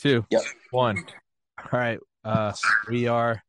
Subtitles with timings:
[0.00, 0.42] two, Yep.
[0.70, 0.96] one.
[1.58, 1.98] All right.
[2.24, 2.52] Uh,
[2.88, 3.42] we are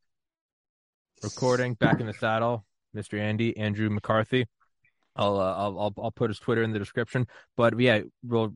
[1.24, 2.66] recording back in the saddle.
[2.96, 3.20] Mr.
[3.20, 4.46] Andy, Andrew McCarthy.
[5.16, 7.28] I'll, uh, I'll, I'll, I'll put his Twitter in the description.
[7.56, 8.56] But yeah, we'll,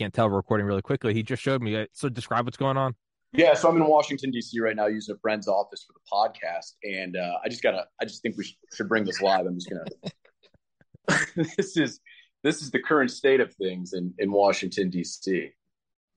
[0.00, 1.12] Can't tell, we're recording really quickly.
[1.12, 1.76] He just showed me.
[1.76, 2.94] Uh, So describe what's going on.
[3.32, 4.58] Yeah, so I'm in Washington D.C.
[4.58, 7.84] right now using a friend's office for the podcast, and uh, I just gotta.
[8.00, 9.44] I just think we should, should bring this live.
[9.46, 11.26] I'm just gonna.
[11.56, 12.00] this is
[12.42, 15.50] this is the current state of things in in Washington D.C.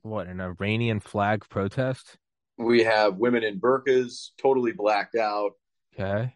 [0.03, 2.17] What, an Iranian flag protest?
[2.57, 5.51] We have women in burqas, totally blacked out.
[5.93, 6.33] Okay.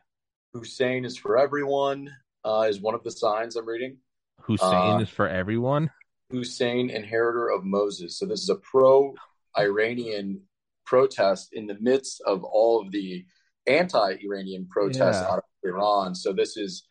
[0.54, 2.10] Hussein is for everyone.
[2.46, 3.98] Uh, is one of the signs I'm reading.
[4.42, 5.90] Hussein Uh, is for everyone.
[6.38, 8.18] Hussein, inheritor of Moses.
[8.20, 10.42] So this is a pro-Iranian
[10.86, 13.26] protest in the midst of all of the
[13.66, 15.30] anti-Iranian protests Yeah.
[15.32, 16.16] out of Iran.
[16.16, 16.86] So this is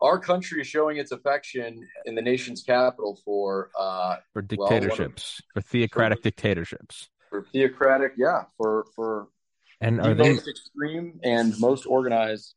[0.00, 5.40] our country showing its affection in the nation's capital for uh, For well, of- dictatorships,
[5.54, 7.08] for theocratic dictatorships.
[7.30, 9.28] for theocratic, yeah, for for
[9.80, 12.54] And the they, most extreme and most organized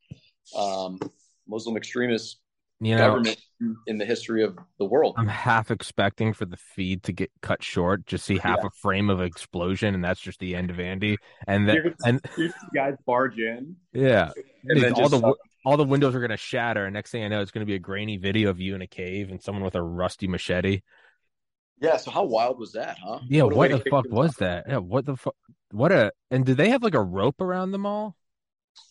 [0.57, 0.99] um,
[1.47, 2.39] Muslim extremist
[2.79, 3.37] you know, government
[3.87, 5.15] in the history of the world.
[5.17, 8.67] I'm half expecting for the feed to get cut short, just see half Yeah.
[8.67, 11.17] a frame of explosion, and that's just the end of Andy.
[11.47, 12.21] And then, and
[12.75, 14.31] guys barge in, yeah,
[14.65, 16.85] and then all the wi- all the windows are gonna shatter.
[16.85, 18.87] And next thing I know, it's gonna be a grainy video of you in a
[18.87, 20.81] cave and someone with a rusty machete.
[21.81, 23.19] Yeah, so how wild was that, huh?
[23.27, 24.37] Yeah, a what, the fuck was off.
[24.37, 24.65] that?
[24.67, 25.35] Yeah, what the fuck?
[25.71, 28.15] What a and did they have like a rope around them all?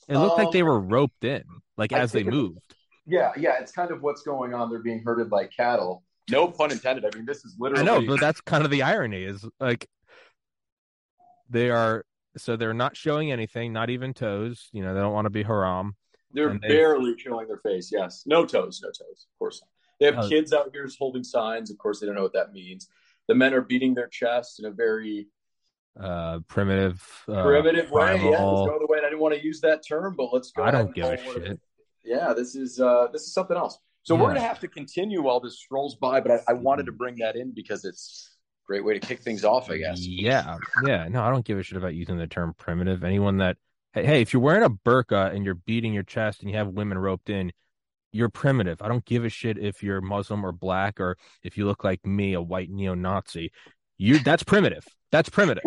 [0.08, 1.44] It looked like they Um, were roped in,
[1.76, 2.58] like I as they moved.
[3.06, 4.70] Yeah, yeah, it's kind of what's going on.
[4.70, 6.02] They're being herded like cattle.
[6.30, 7.04] No pun intended.
[7.04, 7.82] I mean, this is literally.
[7.82, 9.86] I know, but that's kind of the irony is like
[11.50, 12.04] they are
[12.36, 14.68] so they're not showing anything, not even toes.
[14.72, 15.96] You know, they don't want to be haram.
[16.32, 17.90] they're they- barely showing their face.
[17.92, 19.26] Yes, no toes, no toes.
[19.32, 19.62] Of course,
[20.00, 20.28] they have Oh.
[20.28, 21.70] kids out here holding signs.
[21.70, 22.88] Of course, they don't know what that means.
[23.28, 25.28] The men are beating their chests in a very
[26.00, 28.16] Uh, primitive, uh, primitive way.
[28.16, 28.98] Yeah, let's go the way.
[28.98, 30.64] I didn't want to use that term, but let's go.
[30.64, 31.60] I don't give a call it- shit.
[32.04, 33.78] Yeah, this is uh, this is something else.
[34.02, 36.92] So we're gonna have to continue while this rolls by, but I, I wanted to
[36.92, 39.70] bring that in because it's a great way to kick things off.
[39.70, 40.06] I guess.
[40.06, 41.08] Yeah, yeah.
[41.08, 43.02] No, I don't give a shit about using the term primitive.
[43.02, 43.56] Anyone that
[43.94, 46.68] hey, hey, if you're wearing a burqa and you're beating your chest and you have
[46.68, 47.52] women roped in,
[48.12, 48.82] you're primitive.
[48.82, 52.04] I don't give a shit if you're Muslim or black or if you look like
[52.04, 53.50] me, a white neo-Nazi.
[53.96, 54.86] You that's primitive.
[55.12, 55.64] That's primitive.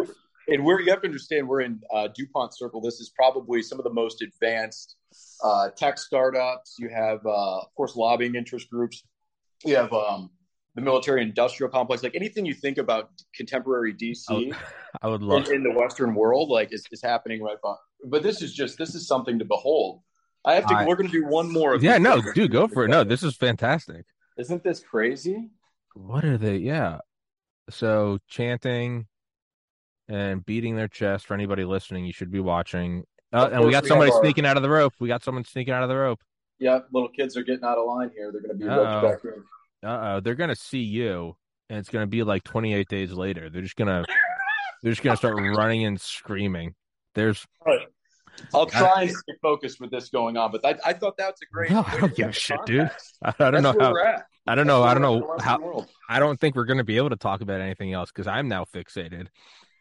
[0.48, 2.82] And we're you have to understand we're in uh, Dupont Circle.
[2.82, 4.96] This is probably some of the most advanced
[5.44, 6.76] uh, tech startups.
[6.80, 9.04] You have, uh, of course, lobbying interest groups.
[9.66, 10.30] You have um,
[10.76, 12.04] the military industrial complex.
[12.04, 14.54] Like anything you think about contemporary DC
[15.02, 17.76] I would love in, in the Western world, like is, is happening right by.
[18.06, 20.02] But this is just this is something to behold.
[20.46, 20.76] I have to.
[20.76, 21.74] I- we're going to do one more.
[21.74, 22.90] of Yeah, no, dude, go for it.
[22.90, 24.06] No, this is fantastic.
[24.38, 25.50] isn't this crazy?
[25.96, 26.58] What are they?
[26.58, 27.00] Yeah.
[27.70, 29.08] So chanting
[30.08, 33.04] and beating their chest for anybody listening, you should be watching.
[33.34, 34.94] Uh, and we got we somebody our- sneaking out of the rope.
[35.00, 36.20] We got someone sneaking out of the rope.
[36.60, 38.32] Yeah, little kids are getting out of line here.
[38.32, 39.02] They're going to be Uh-oh.
[39.02, 39.44] roped back in.
[39.88, 41.36] Uh oh, they're gonna see you,
[41.70, 43.48] and it's gonna be like 28 days later.
[43.48, 44.04] They're just gonna,
[44.82, 46.74] they're just gonna start running and screaming.
[47.14, 47.46] There's
[48.54, 51.46] I'll try and stay focused with this going on, but I, I thought that's a
[51.52, 51.70] great.
[51.70, 52.90] No, I don't give a shit, dude.
[53.24, 53.94] I, I don't know how.
[54.48, 54.82] I don't know.
[54.84, 55.86] I don't That's where we're at in know how.
[56.10, 58.66] I don't think we're gonna be able to talk about anything else because I'm now
[58.66, 59.28] fixated.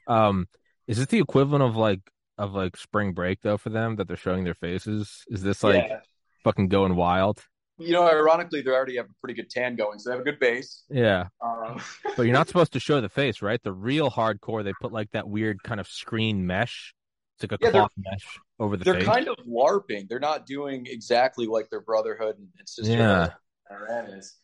[0.06, 0.46] Um,
[0.86, 2.00] is it the equivalent of like
[2.38, 5.24] of like spring break though for them that they're showing their faces?
[5.28, 6.00] Is this like yeah.
[6.44, 7.42] fucking going wild?
[7.78, 10.24] You know, ironically, they already have a pretty good tan going, so they have a
[10.24, 10.84] good base.
[10.88, 11.78] Yeah, Um,
[12.16, 13.62] but you're not supposed to show the face, right?
[13.62, 16.94] The real hardcore, they put like that weird kind of screen mesh.
[17.38, 19.04] It's like a Yeah, cloth mesh over the they're face.
[19.04, 20.08] kind of larping.
[20.08, 23.32] They're not doing exactly like their brotherhood and, sisterhood
[23.70, 24.36] Iran is.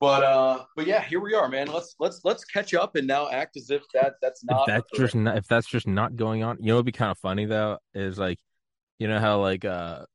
[0.00, 1.66] But uh, but yeah, here we are, man.
[1.66, 4.98] Let's let's let's catch up and now act as if that that's not if that's
[4.98, 7.44] just not, if that's just not going on, you know, it'd be kind of funny
[7.44, 8.38] though is like,
[8.98, 10.06] you know how like uh,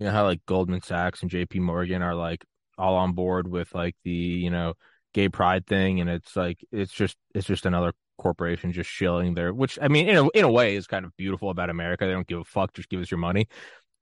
[0.00, 1.60] you know how like Goldman Sachs and J.P.
[1.60, 2.44] Morgan are like
[2.76, 4.74] all on board with like the you know
[5.14, 9.54] gay pride thing, and it's like it's just it's just another corporation just shilling their,
[9.54, 12.04] which I mean in a in a way is kind of beautiful about America.
[12.04, 13.46] They don't give a fuck, just give us your money.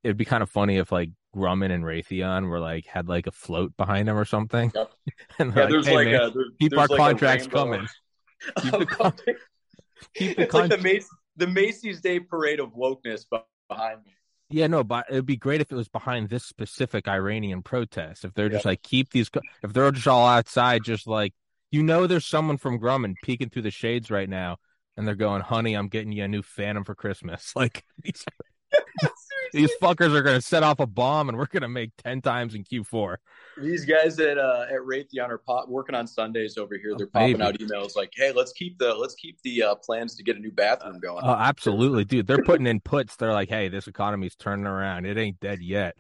[0.04, 3.32] It'd be kind of funny if like Grumman and Raytheon were like had like a
[3.32, 4.70] float behind them or something.
[4.74, 4.92] Yep.
[5.38, 7.86] and Yeah, like, there's "Hey, like man, a there- keep there's our like contracts coming.
[8.60, 9.14] Keep the of- con-
[10.14, 13.24] Keep the it's con- like the Macy's, the Macy's Day Parade of wokeness
[13.68, 14.12] behind me.
[14.50, 18.24] Yeah, no, but it'd be great if it was behind this specific Iranian protest.
[18.24, 19.28] If they're just like keep these,
[19.62, 21.32] if they're just all outside, just like
[21.72, 24.58] you know, there's someone from Grumman peeking through the shades right now,
[24.96, 27.84] and they're going, "Honey, I'm getting you a new Phantom for Christmas." Like
[29.52, 32.20] these, fuckers are going to set off a bomb, and we're going to make ten
[32.20, 33.16] times in Q4.
[33.58, 36.94] These guys at uh, at Raytheon are pop, working on Sundays over here.
[36.96, 40.22] They're popping out emails like, "Hey, let's keep the let's keep the uh, plans to
[40.22, 42.26] get a new bathroom going." Oh, absolutely, dude.
[42.26, 43.16] They're putting in puts.
[43.16, 45.06] They're like, "Hey, this economy's turning around.
[45.06, 45.96] It ain't dead yet.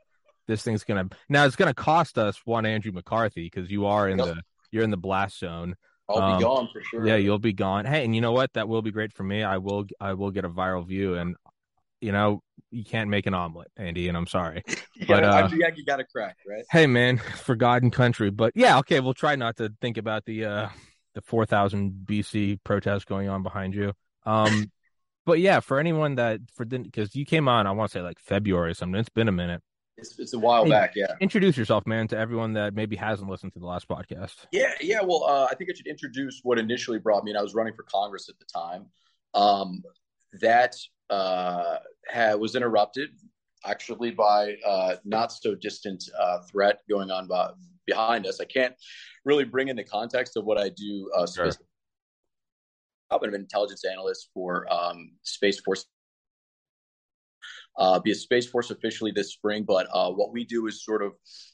[0.46, 1.44] This thing's gonna now.
[1.46, 4.28] It's gonna cost us one Andrew McCarthy because you are in yep.
[4.28, 5.76] the you're in the blast zone."
[6.08, 7.06] I'll um, be gone for sure.
[7.06, 7.84] Yeah, you'll be gone.
[7.84, 8.52] Hey, and you know what?
[8.52, 9.42] That will be great for me.
[9.42, 11.36] I will I will get a viral view, and
[12.00, 14.62] you know, you can't make an omelet, Andy, and I'm sorry.
[15.08, 16.64] but uh, you, you got to crack, right?
[16.70, 18.30] Hey, man, for God and country.
[18.30, 20.68] But yeah, okay, we'll try not to think about the uh
[21.14, 23.92] the 4000 BC protest going on behind you.
[24.24, 24.70] Um,
[25.26, 28.18] but yeah, for anyone that for because you came on, I want to say like
[28.20, 29.00] February or something.
[29.00, 29.62] It's been a minute.
[29.98, 31.14] It's, it's a while hey, back, yeah.
[31.22, 34.34] Introduce yourself, man, to everyone that maybe hasn't listened to the last podcast.
[34.52, 35.00] Yeah, yeah.
[35.02, 37.30] Well, uh, I think I should introduce what initially brought me.
[37.30, 38.86] And I was running for Congress at the time.
[39.32, 39.82] Um,
[40.40, 40.76] that
[41.10, 41.76] uh,
[42.08, 43.10] had, was interrupted
[43.64, 47.50] actually by uh, not so distant uh, threat going on by,
[47.86, 48.40] behind us.
[48.40, 48.74] I can't
[49.24, 51.10] really bring in the context of what I do.
[51.16, 51.50] Uh, sure.
[53.10, 55.86] I'm an intelligence analyst for um, Space Force.
[57.78, 61.02] Uh, be a Space Force officially this spring, but uh, what we do is sort
[61.02, 61.12] of,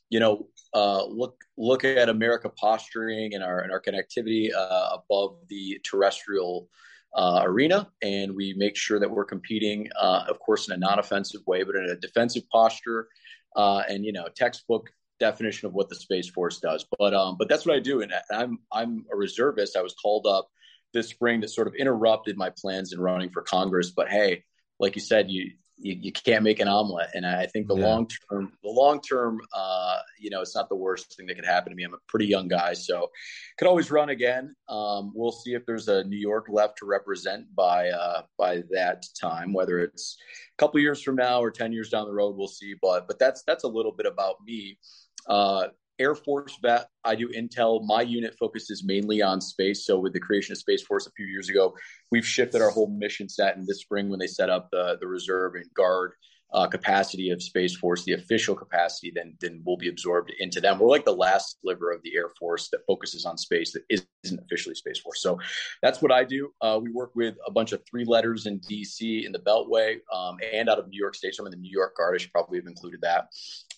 [0.08, 5.37] you know, uh, look look at America posturing and our and our connectivity uh, above
[5.48, 6.69] the terrestrial
[7.14, 11.43] uh, arena, and we make sure that we're competing, uh, of course, in a non-offensive
[11.47, 13.09] way, but in a defensive posture,
[13.56, 16.87] uh, and you know, textbook definition of what the Space Force does.
[16.99, 19.76] But um, but that's what I do, and I'm I'm a reservist.
[19.76, 20.49] I was called up
[20.93, 23.91] this spring that sort of interrupted my plans in running for Congress.
[23.91, 24.44] But hey,
[24.79, 27.11] like you said, you you, you can't make an omelet.
[27.14, 27.87] And I think the yeah.
[27.87, 31.44] long term, the long term, uh, you know, it's not the worst thing that could
[31.44, 31.82] happen to me.
[31.82, 33.11] I'm a pretty young guy, so
[33.58, 34.55] could always run again.
[34.69, 39.05] Um, we'll see if there's a New York left to represent by uh, by that
[39.20, 40.17] time, whether it's
[40.55, 42.37] a couple years from now or ten years down the road.
[42.37, 42.75] We'll see.
[42.81, 44.79] But but that's that's a little bit about me.
[45.26, 45.69] Uh,
[45.99, 46.89] Air Force vet.
[47.05, 47.85] I do intel.
[47.85, 49.87] My unit focuses mainly on space.
[49.87, 51.75] So with the creation of Space Force a few years ago,
[52.11, 53.56] we've shifted our whole mission set.
[53.56, 56.12] And this spring, when they set up the the reserve and guard
[56.53, 60.79] uh, capacity of Space Force, the official capacity, then then will be absorbed into them.
[60.79, 63.83] We're like the last sliver of the Air Force that focuses on space that
[64.23, 65.23] isn't officially Space Force.
[65.23, 65.39] So
[65.83, 66.53] that's what I do.
[66.61, 70.37] Uh, we work with a bunch of three letters in DC in the Beltway um,
[70.53, 71.35] and out of New York State.
[71.39, 72.15] I'm in the New York Guard.
[72.15, 73.29] I should probably have included that.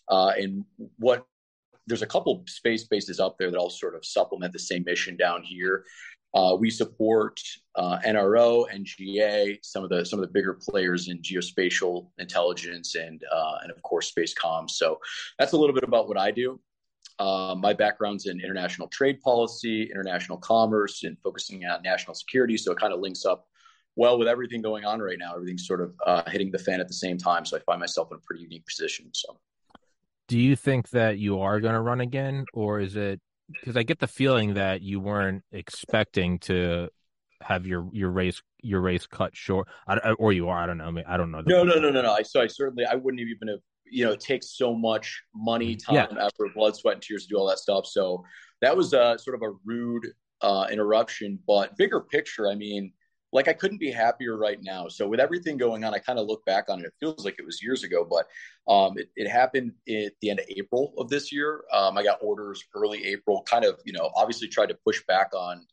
[0.08, 0.64] Uh, and
[0.98, 1.26] what
[1.86, 5.16] there's a couple space bases up there that all sort of supplement the same mission
[5.16, 5.84] down here.
[6.34, 7.40] Uh, we support
[7.76, 13.22] uh, NRO, NGA, some of the some of the bigger players in geospatial intelligence and
[13.32, 14.70] uh, and of course space comms.
[14.70, 14.98] So
[15.38, 16.60] that's a little bit about what I do.
[17.20, 22.56] Uh, my background's in international trade policy, international commerce, and focusing on national security.
[22.56, 23.46] So it kind of links up
[23.94, 25.34] well with everything going on right now.
[25.34, 27.44] Everything's sort of uh, hitting the fan at the same time.
[27.44, 29.10] So I find myself in a pretty unique position.
[29.12, 29.38] So
[30.28, 33.20] do you think that you are going to run again, or is it
[33.52, 36.88] because I get the feeling that you weren't expecting to
[37.42, 40.58] have your your race your race cut short, I, or you are?
[40.58, 40.84] I don't know.
[40.84, 41.42] I, mean, I don't know.
[41.46, 42.12] No, no, no, no, no.
[42.12, 43.60] I so I certainly I wouldn't even have.
[43.86, 46.06] You know, it takes so much money, mm, time, yeah.
[46.26, 47.86] effort, blood, sweat, and tears to do all that stuff.
[47.86, 48.24] So
[48.62, 50.06] that was a sort of a rude
[50.40, 52.48] uh, interruption, but bigger picture.
[52.48, 52.92] I mean,
[53.34, 54.86] like I couldn't be happier right now.
[54.88, 56.86] So with everything going on, I kind of look back on it.
[56.86, 58.26] It feels like it was years ago, but
[58.72, 61.64] um, it, it, happened at the end of April of this year.
[61.72, 63.42] Um, I got orders early April.
[63.42, 65.66] Kind of, you know, obviously tried to push back on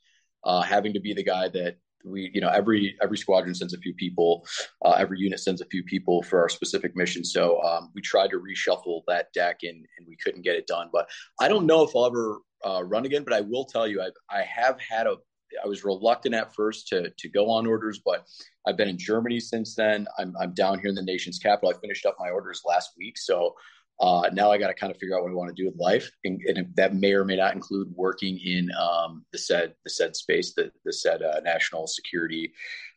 [0.44, 3.78] uh, having to be the guy that we, you know, every every squadron sends a
[3.78, 4.44] few people,
[4.84, 7.24] uh, every unit sends a few people for our specific mission.
[7.24, 10.90] So um, we tried to reshuffle that deck, and and we couldn't get it done.
[10.92, 11.08] But
[11.40, 13.24] I don't know if I'll ever uh, run again.
[13.24, 15.18] But I will tell you, I I have had a
[15.64, 18.26] I was reluctant at first to to go on orders, but
[18.68, 20.08] I've been in Germany since then.
[20.18, 21.74] I'm I'm down here in the nation's capital.
[21.76, 23.56] I finished up my orders last week, so
[24.02, 25.80] uh, now I got to kind of figure out what I want to do with
[25.80, 29.92] life, and, and, that may or may not include working in um, the said the
[29.92, 32.52] said space, the the said uh, national security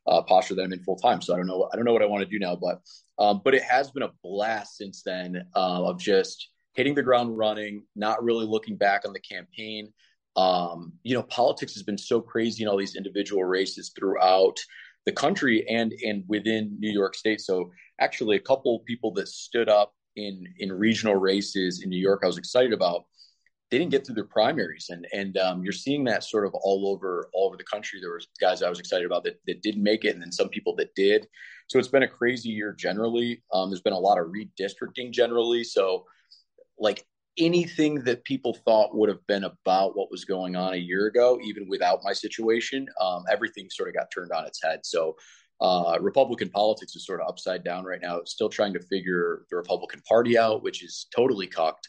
[0.07, 1.21] uh, posture that I'm in full time.
[1.21, 2.81] So I don't know I don't know what I want to do now, but
[3.19, 7.37] um, but it has been a blast since then uh, of just hitting the ground
[7.37, 9.93] running, not really looking back on the campaign.
[10.37, 14.59] Um, you know, politics has been so crazy in all these individual races throughout
[15.07, 17.41] the country and and within New York State.
[17.41, 22.21] So actually, a couple people that stood up in in regional races in New York,
[22.25, 23.05] I was excited about.
[23.71, 26.88] they didn't get through their primaries, and and um, you're seeing that sort of all
[26.88, 28.00] over all over the country.
[28.00, 30.49] There was guys I was excited about that that didn't make it, and then some
[30.49, 31.26] people that did.
[31.69, 33.43] So it's been a crazy year generally.
[33.53, 35.64] Um, there's been a lot of redistricting generally.
[35.64, 36.05] So
[36.79, 37.05] like
[37.38, 41.38] anything that people thought would have been about what was going on a year ago,
[41.43, 44.81] even without my situation, um, everything sort of got turned on its head.
[44.85, 45.17] So
[45.61, 48.21] uh, Republican politics is sort of upside down right now.
[48.25, 51.88] Still trying to figure the Republican Party out, which is totally cucked.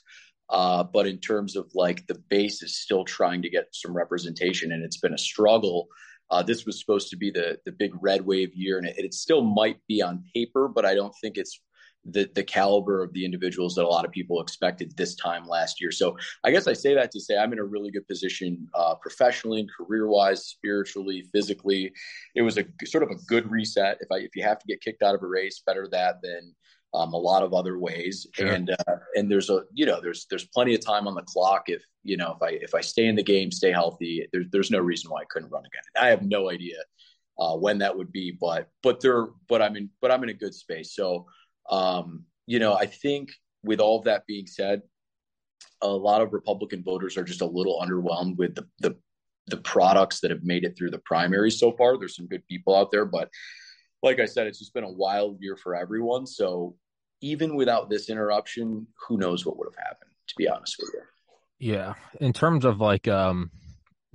[0.50, 4.72] Uh, but in terms of like the base is still trying to get some representation,
[4.72, 5.88] and it's been a struggle.
[6.30, 9.14] Uh, this was supposed to be the the big red wave year, and it, it
[9.14, 11.60] still might be on paper, but I don't think it's
[12.06, 15.82] the the caliber of the individuals that a lot of people expected this time last
[15.82, 15.92] year.
[15.92, 18.96] So I guess I say that to say I'm in a really good position uh,
[18.96, 21.92] professionally and career wise, spiritually, physically.
[22.36, 23.98] It was a sort of a good reset.
[24.02, 26.54] If I if you have to get kicked out of a race, better that than
[26.94, 28.28] um, a lot of other ways.
[28.34, 28.48] Sure.
[28.48, 31.64] And uh, and there's a you know there's there's plenty of time on the clock
[31.68, 34.28] if you know if I if I stay in the game, stay healthy.
[34.32, 35.82] There's there's no reason why I couldn't run again.
[36.00, 36.78] I have no idea
[37.38, 40.34] uh, when that would be, but but there but I'm in but I'm in a
[40.34, 40.96] good space.
[40.96, 41.26] So
[41.70, 43.32] um, you know, I think
[43.64, 44.82] with all of that being said,
[45.82, 48.98] a lot of Republican voters are just a little underwhelmed with the, the
[49.48, 51.98] the products that have made it through the primaries so far.
[51.98, 53.30] There's some good people out there, but
[54.02, 56.26] like I said, it's just been a wild year for everyone.
[56.26, 56.76] So
[57.22, 61.74] even without this interruption, who knows what would have happened, to be honest with you.
[61.74, 61.94] Yeah.
[62.20, 63.52] In terms of like um,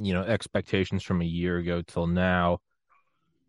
[0.00, 2.58] you know, expectations from a year ago till now,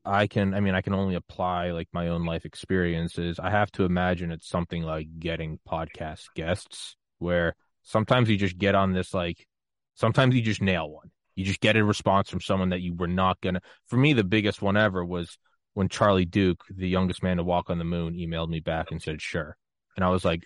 [0.04, 3.40] I can, I mean, I can only apply like my own life experiences.
[3.40, 8.74] I have to imagine it's something like getting podcast guests where sometimes you just get
[8.74, 9.48] on this, like,
[9.94, 11.12] sometimes you just nail one.
[11.36, 13.62] You just get a response from someone that you were not going to.
[13.88, 15.38] For me, the biggest one ever was
[15.74, 19.02] when Charlie Duke, the youngest man to walk on the moon, emailed me back and
[19.02, 19.56] said, sure.
[19.96, 20.44] And I was like,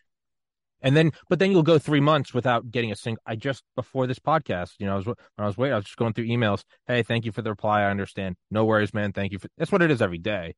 [0.82, 3.22] and then, but then you'll go three months without getting a single.
[3.26, 5.86] I just before this podcast, you know, I was when I was waiting, I was
[5.86, 6.64] just going through emails.
[6.88, 7.82] Hey, thank you for the reply.
[7.82, 8.36] I understand.
[8.52, 9.12] No worries, man.
[9.12, 9.48] Thank you for.
[9.58, 10.56] That's what it is every day.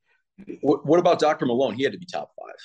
[0.62, 1.45] What, what about Dr.
[1.45, 1.74] Malone?
[1.74, 2.55] He had to be top five.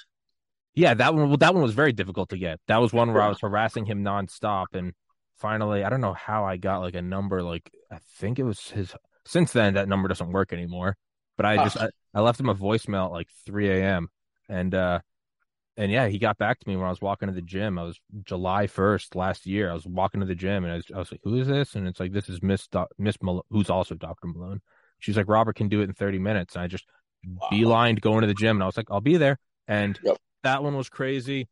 [0.75, 1.29] Yeah, that one.
[1.29, 2.59] Well, that one was very difficult to get.
[2.69, 4.93] That was one where I was harassing him nonstop, and
[5.37, 7.43] finally, I don't know how I got like a number.
[7.43, 8.95] Like I think it was his.
[9.25, 10.97] Since then, that number doesn't work anymore.
[11.37, 14.09] But I just I, I left him a voicemail at like 3 a.m.
[14.49, 15.01] and uh
[15.77, 17.79] and yeah, he got back to me when I was walking to the gym.
[17.79, 19.71] I was July first last year.
[19.71, 21.75] I was walking to the gym, and I was, I was like, "Who is this?"
[21.75, 24.61] And it's like, "This is Miss Do- Miss Malone, who's also Doctor Malone."
[24.99, 26.85] She's like, "Robert can do it in thirty minutes." And I just
[27.25, 27.49] wow.
[27.51, 30.19] beelined going to the gym, and I was like, "I'll be there." And yep.
[30.43, 31.49] that one was crazy.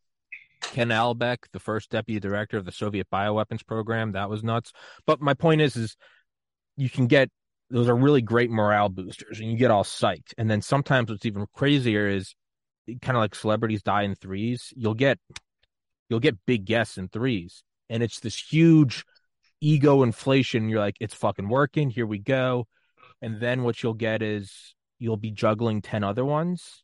[0.61, 4.71] Ken Alibek, the first deputy director of the Soviet bioweapons program, that was nuts.
[5.07, 5.97] But my point is, is
[6.77, 7.29] you can get
[7.71, 10.33] those are really great morale boosters, and you get all psyched.
[10.37, 12.35] And then sometimes what's even crazier is
[12.87, 14.73] kind of like celebrities die in threes.
[14.75, 15.19] You'll get
[16.09, 19.05] you'll get big guests in threes, and it's this huge
[19.61, 20.69] ego inflation.
[20.69, 21.89] You're like, it's fucking working.
[21.89, 22.67] Here we go.
[23.21, 26.83] And then what you'll get is you'll be juggling ten other ones,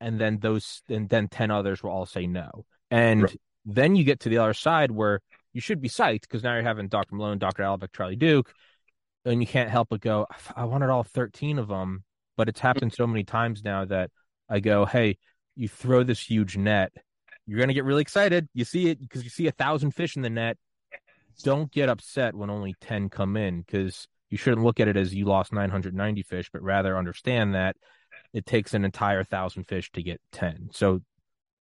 [0.00, 2.64] and then those and then ten others will all say no.
[2.90, 3.36] And right.
[3.64, 5.20] then you get to the other side where
[5.52, 7.14] you should be psyched because now you're having Dr.
[7.14, 7.62] Malone, Dr.
[7.62, 8.52] Alibek, Charlie Duke,
[9.24, 12.04] and you can't help but go, I wanted all 13 of them.
[12.36, 12.96] But it's happened mm.
[12.96, 14.10] so many times now that
[14.50, 15.16] I go, hey,
[15.54, 16.92] you throw this huge net,
[17.46, 18.48] you're going to get really excited.
[18.52, 20.58] You see it because you see a thousand fish in the net.
[21.42, 25.14] Don't get upset when only 10 come in because you shouldn't look at it as
[25.14, 27.76] you lost 990 fish, but rather understand that
[28.32, 30.68] it takes an entire thousand fish to get 10.
[30.72, 31.00] So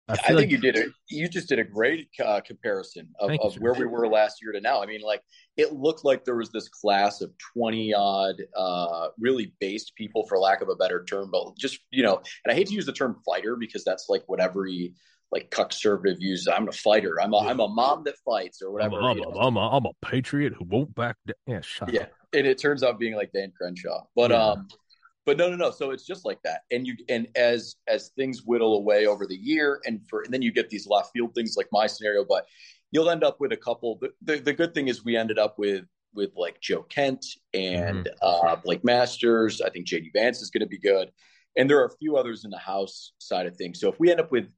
[0.08, 0.50] I, I think like...
[0.50, 0.90] you did it.
[1.08, 4.60] You just did a great uh, comparison of, of where we were last year to
[4.60, 4.82] now.
[4.82, 5.22] I mean, like
[5.56, 10.38] it looked like there was this class of twenty odd, uh, really based people, for
[10.38, 12.20] lack of a better term, but just you know.
[12.44, 14.94] And I hate to use the term fighter because that's like what every
[15.30, 16.46] like conservative uses.
[16.46, 17.20] I'm a fighter.
[17.20, 19.00] I'm a am a mom that fights or whatever.
[19.00, 21.62] I'm a, I'm, a, I'm a patriot who won't back down.
[21.86, 22.06] Yeah, yeah.
[22.34, 24.44] And it turns out being like Dan Crenshaw, but yeah.
[24.44, 24.68] um
[25.24, 25.70] but no no no.
[25.70, 26.62] So it's just like that.
[26.70, 30.42] And you and as as things whittle away over the year and for and then
[30.42, 32.46] you get these left field things like my scenario but
[32.90, 33.98] you'll end up with a couple.
[34.00, 37.24] The, the, the good thing is we ended up with with like joe kent
[37.54, 38.46] and mm-hmm.
[38.50, 39.60] uh blake masters.
[39.60, 41.10] I think jd vance is going to be good.
[41.56, 43.80] And there are a few others in the house side of things.
[43.80, 44.48] So if we end up with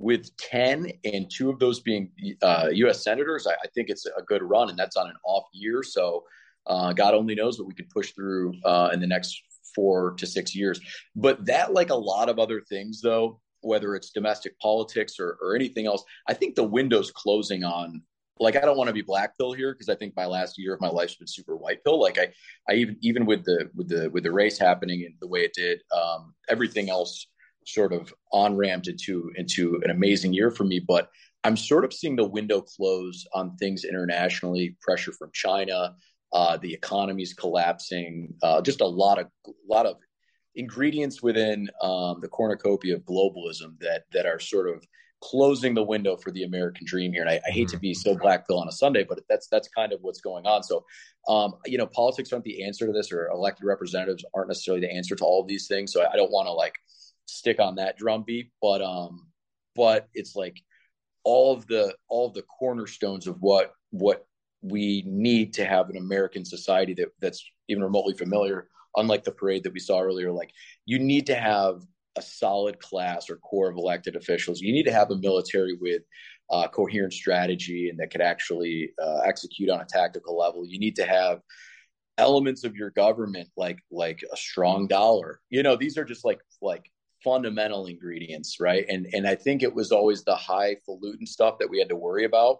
[0.00, 4.22] with 10 and two of those being uh, us senators I, I think it's a
[4.22, 5.82] good run and that's on an off year.
[5.82, 6.24] So
[6.66, 9.42] uh, God only knows what we can push through uh, in the next
[9.78, 10.80] four to six years.
[11.14, 15.54] But that, like a lot of other things, though, whether it's domestic politics or, or
[15.54, 18.02] anything else, I think the window's closing on.
[18.40, 20.74] Like I don't want to be black pill here because I think my last year
[20.74, 22.00] of my life's been super white pill.
[22.00, 22.28] Like I,
[22.68, 25.54] I even even with the with the with the race happening and the way it
[25.54, 27.28] did, um, everything else
[27.66, 30.80] sort of on ramped into into an amazing year for me.
[30.80, 31.08] But
[31.44, 35.94] I'm sort of seeing the window close on things internationally, pressure from China,
[36.32, 39.96] uh, the economy's collapsing, uh, just a lot of a lot of
[40.54, 44.84] ingredients within um, the cornucopia of globalism that that are sort of
[45.20, 47.22] closing the window for the American dream here.
[47.22, 47.80] And I, I hate to mm-hmm.
[47.80, 50.62] be so black pill on a Sunday, but that's that's kind of what's going on.
[50.62, 50.84] So,
[51.28, 54.92] um, you know, politics aren't the answer to this, or elected representatives aren't necessarily the
[54.92, 55.92] answer to all of these things.
[55.92, 56.74] So I, I don't want to like
[57.26, 59.26] stick on that drumbeat, but um,
[59.74, 60.60] but it's like
[61.24, 64.26] all of the all of the cornerstones of what what
[64.62, 68.68] we need to have an American society that that's even remotely familiar.
[68.96, 70.50] Unlike the parade that we saw earlier, like
[70.84, 71.82] you need to have
[72.16, 74.60] a solid class or core of elected officials.
[74.60, 76.02] You need to have a military with
[76.50, 80.66] uh, coherent strategy and that could actually uh, execute on a tactical level.
[80.66, 81.40] You need to have
[82.16, 85.40] elements of your government like like a strong dollar.
[85.50, 86.90] You know, these are just like like
[87.22, 88.84] fundamental ingredients, right?
[88.88, 92.24] And and I think it was always the highfalutin stuff that we had to worry
[92.24, 92.58] about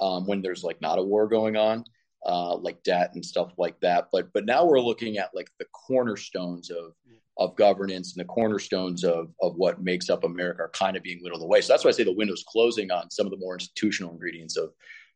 [0.00, 1.84] um, when there's like not a war going on,
[2.26, 4.08] uh, like debt and stuff like that.
[4.12, 6.92] But but now we're looking at like the cornerstones of
[7.38, 11.20] of governance and the cornerstones of of what makes up America are kind of being
[11.22, 11.60] whittled away.
[11.60, 14.56] So that's why I say the window's closing on some of the more institutional ingredients
[14.56, 14.70] of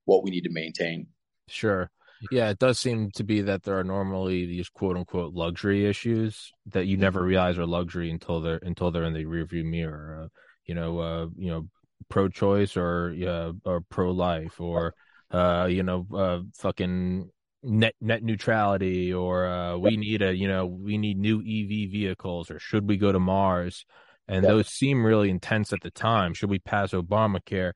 [0.05, 1.07] what we need to maintain.
[1.49, 1.91] Sure.
[2.31, 6.53] Yeah, it does seem to be that there are normally these quote unquote luxury issues
[6.67, 10.23] that you never realize are luxury until they're until they're in the rearview mirror.
[10.23, 10.29] Uh,
[10.65, 11.69] you know, uh, you know,
[12.09, 14.95] pro-choice or uh, or pro-life or
[15.31, 17.29] uh, you know, uh, fucking
[17.63, 22.51] net net neutrality or uh, we need a you know we need new EV vehicles
[22.51, 23.85] or should we go to Mars?
[24.29, 24.53] And yep.
[24.53, 26.33] those seem really intense at the time.
[26.33, 27.73] Should we pass Obamacare?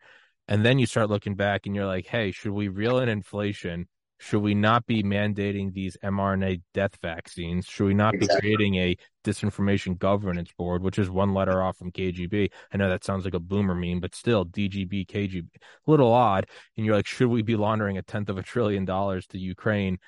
[0.47, 3.87] And then you start looking back and you're like, hey, should we reel in inflation?
[4.21, 7.67] Should we not be mandating these mRNA death vaccines?
[7.67, 8.37] Should we not exactly.
[8.37, 12.51] be creating a disinformation governance board, which is one letter off from KGB?
[12.73, 16.47] I know that sounds like a boomer meme, but still, DGB, KGB, a little odd.
[16.77, 19.99] And you're like, should we be laundering a tenth of a trillion dollars to Ukraine?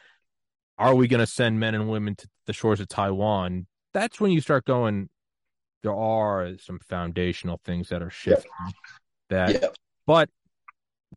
[0.76, 3.67] Are we going to send men and women to the shores of Taiwan?
[3.95, 5.09] That's when you start going,
[5.85, 8.51] there are some foundational things that are shifting.
[8.66, 8.75] Yep.
[9.29, 9.77] That, yep.
[10.05, 10.31] but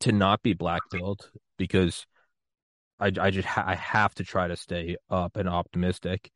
[0.02, 2.06] to not be black pilled because
[3.04, 6.32] I, I just ha- I have to try to stay up and optimistic.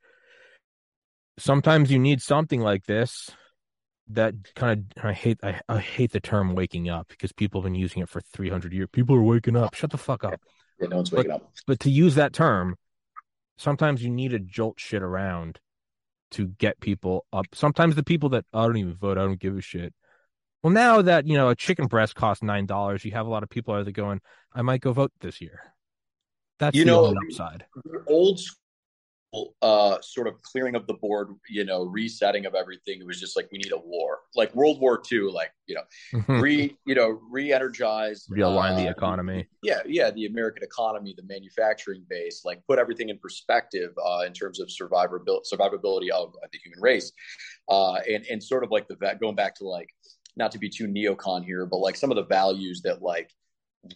[1.40, 3.30] Sometimes you need something like this
[4.10, 7.66] that kind of I hate I, I hate the term waking up because people have
[7.66, 8.90] been using it for 300 years.
[8.92, 9.76] People are waking up.
[9.76, 10.40] Shut the fuck up.
[10.80, 11.54] Yeah, no one's waking but, up.
[11.66, 12.76] But to use that term,
[13.58, 15.60] sometimes you need to jolt shit around
[16.32, 17.46] to get people up.
[17.54, 19.94] Sometimes the people that I don't even vote, I don't give a shit.
[20.64, 23.44] Well, now that you know a chicken breast costs nine dollars, you have a lot
[23.44, 24.20] of people out there going,
[24.54, 25.62] "I might go vote this year."
[26.60, 27.66] That's you know upside.
[28.08, 33.00] Old school, uh, sort of clearing of the board, you know, resetting of everything.
[33.00, 36.24] It was just like we need a war, like World War II, like you know,
[36.28, 39.48] re you know re-energize, realign uh, the economy.
[39.62, 44.34] Yeah, yeah, the American economy, the manufacturing base, like put everything in perspective uh, in
[44.34, 47.12] terms of survivability, survivability of, of the human race,
[47.70, 49.90] uh, and and sort of like the going back to like
[50.38, 53.32] not to be too neocon here, but like some of the values that like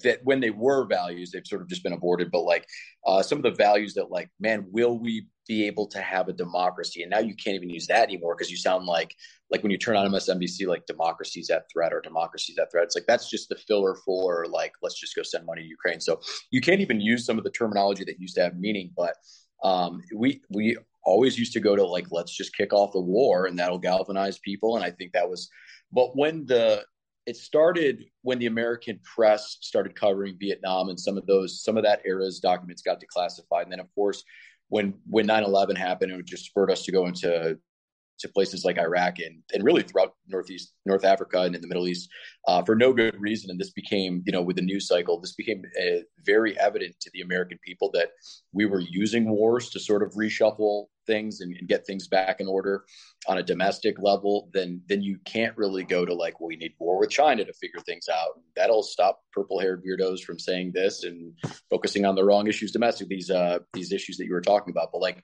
[0.04, 2.32] that when they were values, they've sort of just been aborted.
[2.32, 2.66] But like
[3.06, 6.34] uh, some of the values that, like, man, will we be able to have a
[6.34, 7.02] democracy?
[7.02, 9.16] And now you can't even use that anymore because you sound like
[9.50, 12.86] like when you turn on MSNBC, like democracy's at threat or democracy's at threat.
[12.86, 16.00] It's like that's just the filler for like let's just go send money to Ukraine.
[16.00, 18.92] So you can't even use some of the terminology that used to have meaning.
[18.96, 19.16] But
[19.64, 23.46] um, we we always used to go to like let's just kick off the war
[23.46, 24.76] and that'll galvanize people.
[24.76, 25.50] And I think that was.
[25.92, 26.86] But when the
[27.26, 31.84] it started when the American press started covering Vietnam and some of those some of
[31.84, 33.64] that era's documents got declassified.
[33.64, 34.24] And then of course
[34.70, 37.58] when when 9-11 happened, it just spurred us to go into
[38.20, 41.88] to places like Iraq and, and really throughout Northeast North Africa and in the Middle
[41.88, 42.08] East
[42.48, 43.50] uh, for no good reason.
[43.50, 47.10] And this became, you know, with the news cycle, this became uh, very evident to
[47.14, 48.10] the American people that
[48.54, 52.48] we were using wars to sort of reshuffle things and, and, get things back in
[52.48, 52.84] order
[53.28, 54.50] on a domestic level.
[54.54, 57.54] Then then you can't really go to like, well, we need war with China to
[57.54, 58.40] figure things out.
[58.56, 61.34] That'll stop purple haired weirdos from saying this and
[61.70, 63.08] focusing on the wrong issues domestic.
[63.08, 65.24] These uh these issues that you were talking about, but like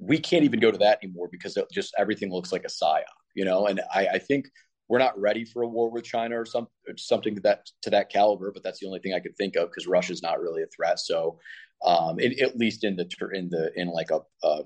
[0.00, 3.02] we can't even go to that anymore because it just everything looks like a psyop,
[3.34, 3.66] you know.
[3.66, 4.46] And I, I think
[4.88, 8.10] we're not ready for a war with China or some something to that to that
[8.10, 8.50] caliber.
[8.52, 10.98] But that's the only thing I could think of because Russia's not really a threat.
[10.98, 11.38] So,
[11.84, 14.62] um, at least in the in the in like a, a,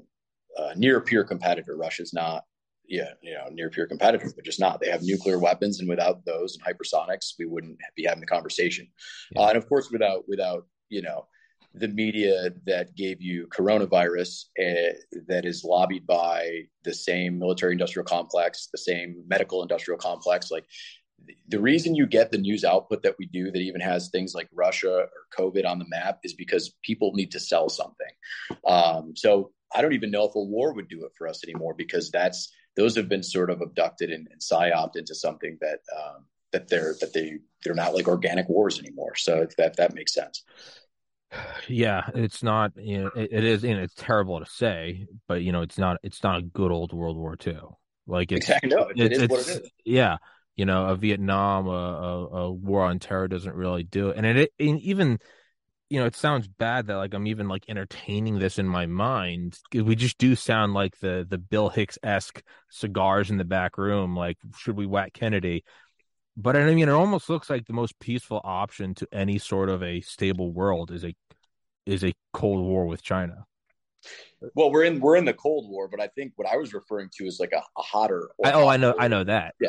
[0.56, 2.44] a near peer competitor, Russia's not.
[2.88, 4.80] Yeah, you know, near peer competitor, but just not.
[4.80, 8.88] They have nuclear weapons, and without those and hypersonics, we wouldn't be having the conversation.
[9.30, 9.42] Yeah.
[9.42, 11.26] Uh, and of course, without without you know
[11.74, 14.92] the media that gave you coronavirus uh,
[15.26, 20.50] that is lobbied by the same military industrial complex, the same medical industrial complex.
[20.50, 20.66] Like
[21.48, 24.48] the reason you get the news output that we do that even has things like
[24.52, 28.06] Russia or COVID on the map is because people need to sell something.
[28.66, 31.74] Um, so I don't even know if a war would do it for us anymore
[31.74, 36.26] because that's those have been sort of abducted and, and psyoped into something that um,
[36.52, 39.14] that they're that they they're not like organic wars anymore.
[39.16, 40.44] So if that that makes sense.
[41.66, 42.72] Yeah, it's not.
[42.76, 43.62] You know, it, it is.
[43.62, 45.96] Know, it's terrible to say, but you know, it's not.
[46.02, 47.58] It's not a good old World War II.
[48.06, 48.70] Like it's exactly.
[48.70, 49.70] no, it, it's, it is what it is.
[49.85, 50.18] Yeah,
[50.56, 54.26] you know, a Vietnam, a, a, a war on terror doesn't really do it, and
[54.26, 55.18] it, it even
[55.92, 59.59] you know, it sounds bad that like I'm even like entertaining this in my mind.
[59.74, 64.16] We just do sound like the the Bill Hicks esque cigars in the back room.
[64.16, 65.64] Like, should we whack Kennedy?
[66.35, 69.83] But I mean, it almost looks like the most peaceful option to any sort of
[69.83, 71.14] a stable world is a
[71.85, 73.44] is a Cold War with China.
[74.55, 77.11] Well, we're in we're in the Cold War, but I think what I was referring
[77.18, 78.31] to is like a, a hotter.
[78.42, 79.57] I, oh, I know, I know that.
[79.61, 79.68] Yeah,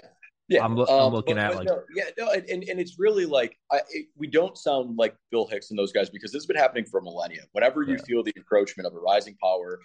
[0.50, 0.64] yeah.
[0.64, 3.00] I'm, lo- um, I'm looking but, at but like no, yeah, no, and, and it's
[3.00, 6.42] really like I, it, we don't sound like Bill Hicks and those guys because this
[6.42, 7.42] has been happening for millennia.
[7.54, 8.04] Whenever you Yeah.
[8.06, 9.80] feel the encroachment of a rising power,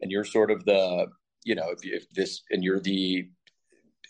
[0.00, 1.06] and you're sort of the
[1.44, 3.28] you know if, if this and you're the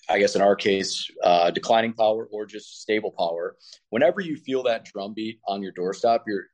[0.08, 3.56] I guess in our case, uh, declining power or just stable power.
[3.88, 6.44] Whenever you feel that drumbeat on your doorstep, you're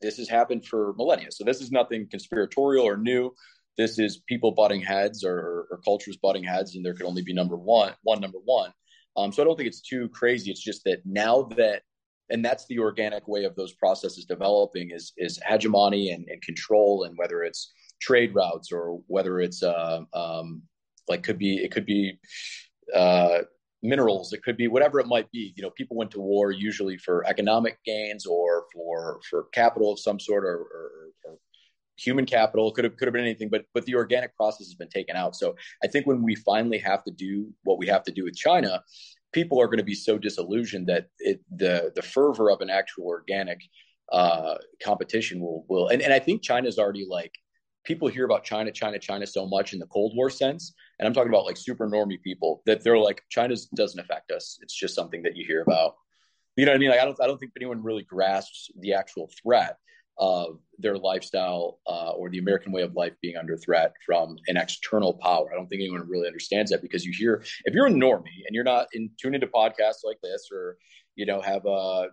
[0.00, 1.30] this has happened for millennia.
[1.30, 3.32] So this is nothing conspiratorial or new.
[3.76, 7.32] This is people butting heads or, or cultures butting heads, and there could only be
[7.32, 8.72] number one, one number one.
[9.16, 10.50] Um, so I don't think it's too crazy.
[10.50, 11.82] It's just that now that,
[12.30, 17.04] and that's the organic way of those processes developing is is hegemony and, and control,
[17.04, 20.62] and whether it's trade routes or whether it's uh, um,
[21.08, 22.18] like could be it could be
[22.94, 23.38] uh,
[23.82, 26.98] minerals it could be whatever it might be you know people went to war usually
[26.98, 31.08] for economic gains or for for capital of some sort or, or, or
[31.98, 34.88] human capital could have could have been anything but but the organic process has been
[34.88, 38.12] taken out so i think when we finally have to do what we have to
[38.12, 38.82] do with china
[39.32, 43.06] people are going to be so disillusioned that it the the fervor of an actual
[43.06, 43.60] organic
[44.12, 47.34] uh competition will will and, and i think china's already like
[47.84, 51.14] people hear about china china china so much in the cold war sense and I'm
[51.14, 54.58] talking about like super normie people that they're like China doesn't affect us.
[54.62, 55.94] It's just something that you hear about.
[56.56, 56.90] You know what I mean?
[56.90, 59.76] Like I don't I don't think anyone really grasps the actual threat
[60.18, 64.56] of their lifestyle uh, or the American way of life being under threat from an
[64.56, 65.48] external power.
[65.52, 68.52] I don't think anyone really understands that because you hear if you're a normie and
[68.52, 70.76] you're not in tune into podcasts like this or
[71.14, 72.08] you know have a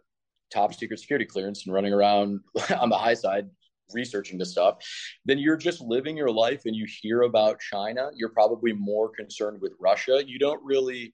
[0.53, 2.39] top secret security clearance and running around
[2.79, 3.49] on the high side
[3.93, 4.77] researching this stuff,
[5.25, 8.09] then you're just living your life and you hear about China.
[8.15, 10.23] You're probably more concerned with Russia.
[10.25, 11.13] You don't really,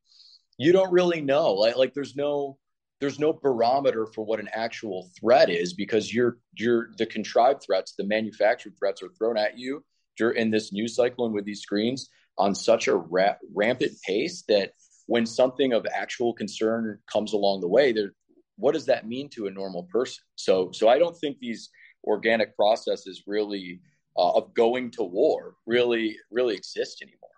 [0.58, 1.54] you don't really know.
[1.54, 2.58] Like, like there's no,
[3.02, 7.96] there's no barometer for what an actual threat is because you're, you're the contrived threats,
[7.98, 9.84] the manufactured threats are thrown at you
[10.38, 14.74] in this news cycle and with these screens on such a ra- rampant pace that
[15.08, 18.14] when something of actual concern comes along the way, there,
[18.56, 20.24] what does that mean to a normal person?
[20.36, 21.72] So, so I don't think these
[22.04, 23.82] organic processes really
[24.18, 27.30] uh, of going to war really really exist anymore.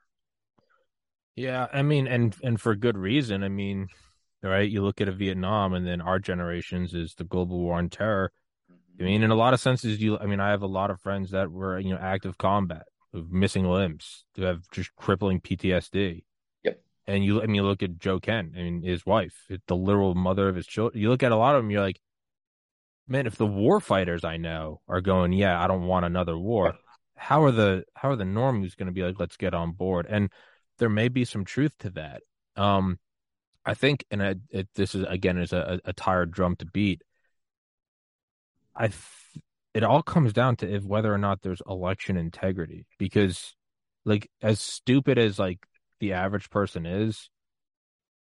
[1.36, 3.44] Yeah, I mean, and and for good reason.
[3.44, 3.88] I mean,
[4.50, 4.70] right?
[4.70, 8.32] You look at a Vietnam, and then our generations is the global war on terror.
[9.00, 10.18] I mean, in a lot of senses, you.
[10.18, 13.66] I mean, I have a lot of friends that were you know active combat, missing
[13.66, 16.24] limbs, who have just crippling PTSD.
[16.64, 16.82] Yep.
[17.08, 19.34] And you, I mean, you look at Joe Kent, I mean, his wife,
[19.68, 21.02] the literal mother of his children.
[21.02, 22.00] You look at a lot of them, you're like,
[23.08, 26.76] man, if the war fighters I know are going, yeah, I don't want another war.
[27.16, 30.06] How are the how are the normies going to be like, let's get on board?
[30.10, 30.30] And
[30.80, 32.22] there may be some truth to that.
[32.56, 33.00] Um,
[33.66, 37.02] I think, and I, it, this is again is a, a tired drum to beat.
[38.76, 43.56] I, th- it all comes down to if whether or not there's election integrity, because,
[44.06, 45.60] like, as stupid as like
[46.00, 47.30] the average person is,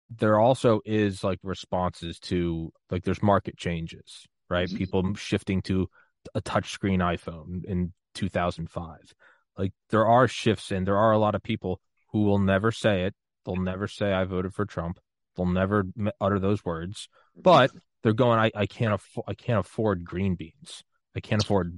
[0.10, 4.70] there also is like responses to like there's market changes right?
[4.70, 4.78] Mhm.
[4.78, 5.90] People shifting to
[6.36, 9.14] a touchscreen iPhone in 2005.
[9.58, 13.04] Like there are shifts, and there are a lot of people who will never say
[13.04, 13.16] it.
[13.46, 15.00] They'll never say I voted for Trump.
[15.38, 15.86] They'll never
[16.20, 17.08] utter those words,
[17.42, 17.72] but
[18.04, 18.40] they're going.
[18.40, 19.26] I, I can't afford.
[19.28, 20.84] I can't afford green beans.
[21.16, 21.78] I can't afford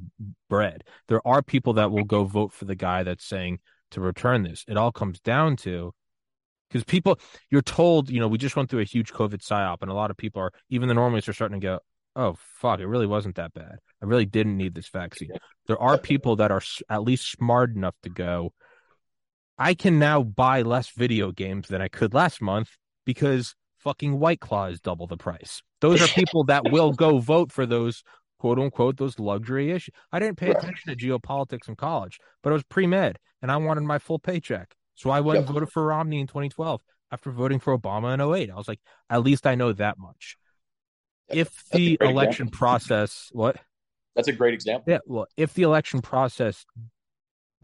[0.49, 0.83] bread.
[1.07, 3.59] There are people that will go vote for the guy that's saying
[3.91, 4.65] to return this.
[4.67, 5.93] It all comes down to
[6.69, 7.19] because people,
[7.49, 10.11] you're told, you know, we just went through a huge COVID psyop, and a lot
[10.11, 11.79] of people are, even the normies are starting to go,
[12.15, 13.77] oh fuck, it really wasn't that bad.
[14.01, 15.31] I really didn't need this vaccine.
[15.67, 18.53] There are people that are at least smart enough to go.
[19.57, 22.69] I can now buy less video games than I could last month
[23.09, 25.63] because fucking White Claw is double the price.
[25.81, 28.03] Those are people that will go vote for those
[28.37, 29.95] quote unquote those luxury issues.
[30.11, 30.57] I didn't pay Right.
[30.57, 34.19] attention to geopolitics in college, but I was pre med and I wanted my full
[34.19, 34.75] paycheck.
[34.93, 36.81] So I went and voted for Romney in 2012.
[37.11, 38.51] after voting for Obama in 08.
[38.51, 40.37] I was like, at least I know that much.
[41.29, 42.57] If the election example.
[42.59, 43.55] process, what?
[44.15, 44.83] That's a great example.
[44.93, 44.99] Yeah.
[45.07, 46.63] Well, if the election process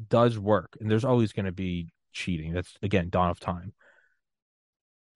[0.09, 3.73] does work, and there's always going to be cheating, that's again dawn of time.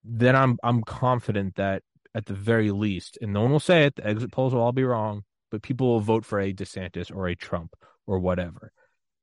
[0.04, 1.84] Then I'm I'm confident that
[2.16, 4.72] at the very least, and no one will say it, the exit polls will all
[4.72, 7.76] be wrong, but people will vote for a DeSantis or a Trump
[8.08, 8.72] or whatever.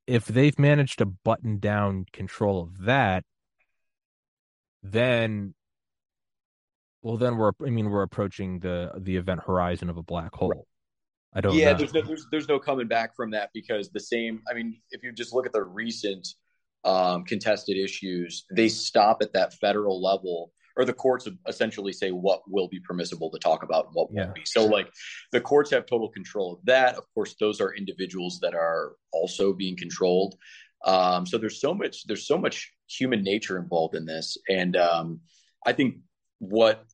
[0.05, 3.25] If they've managed to button down control of that,
[4.83, 5.53] then
[7.01, 10.67] well then we're I mean we're approaching the the event horizon of a black hole.
[11.33, 11.77] I don't Yeah, know.
[11.77, 15.03] there's no there's there's no coming back from that because the same I mean if
[15.03, 16.27] you just look at the recent
[16.85, 22.41] um, contested issues, they stop at that federal level or the courts essentially say what
[22.47, 24.25] will be permissible to talk about and what yeah.
[24.25, 24.41] won't be.
[24.45, 24.89] So like
[25.31, 26.95] the courts have total control of that.
[26.95, 30.35] Of course, those are individuals that are also being controlled.
[30.85, 35.19] Um, so there's so much there's so much human nature involved in this, and um,
[35.65, 35.95] I think
[36.37, 36.85] what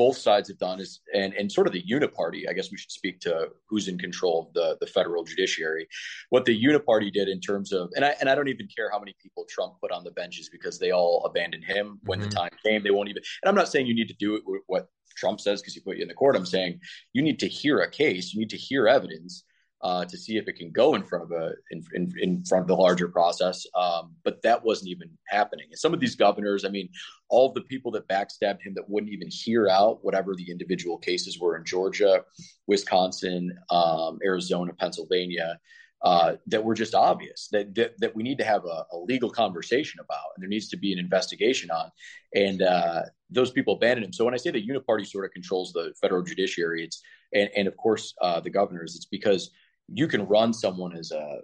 [0.00, 2.90] both sides have done is and and sort of the uniparty i guess we should
[2.90, 5.86] speak to who's in control of the the federal judiciary.
[6.30, 8.98] What the uniparty did in terms of and i and i don't even care how
[8.98, 12.30] many people trump put on the benches because they all abandoned him when mm-hmm.
[12.30, 12.82] the time came.
[12.82, 15.60] They won't even and i'm not saying you need to do it what trump says
[15.60, 16.34] because he put you in the court.
[16.34, 16.80] I'm saying
[17.12, 18.32] you need to hear a case.
[18.32, 19.44] You need to hear evidence
[19.82, 22.62] uh, to see if it can go in front of a in, in, in front
[22.62, 23.66] of the larger process.
[23.74, 25.66] Um, but that wasn't even happening.
[25.70, 26.88] And some of these governors, I mean,
[27.28, 30.98] all of the people that backstabbed him that wouldn't even hear out whatever the individual
[30.98, 32.24] cases were in Georgia,
[32.66, 35.58] Wisconsin, um, Arizona, Pennsylvania.
[36.02, 39.28] Uh, that were just obvious that, that, that we need to have a, a, legal
[39.28, 41.90] conversation about, and there needs to be an investigation on.
[42.34, 44.12] And uh, those people abandoned him.
[44.14, 47.02] So when I say the uniparty sort of controls the federal judiciary, it's
[47.34, 49.50] and, and of course uh, the governors, it's because
[49.92, 51.40] you can run someone as a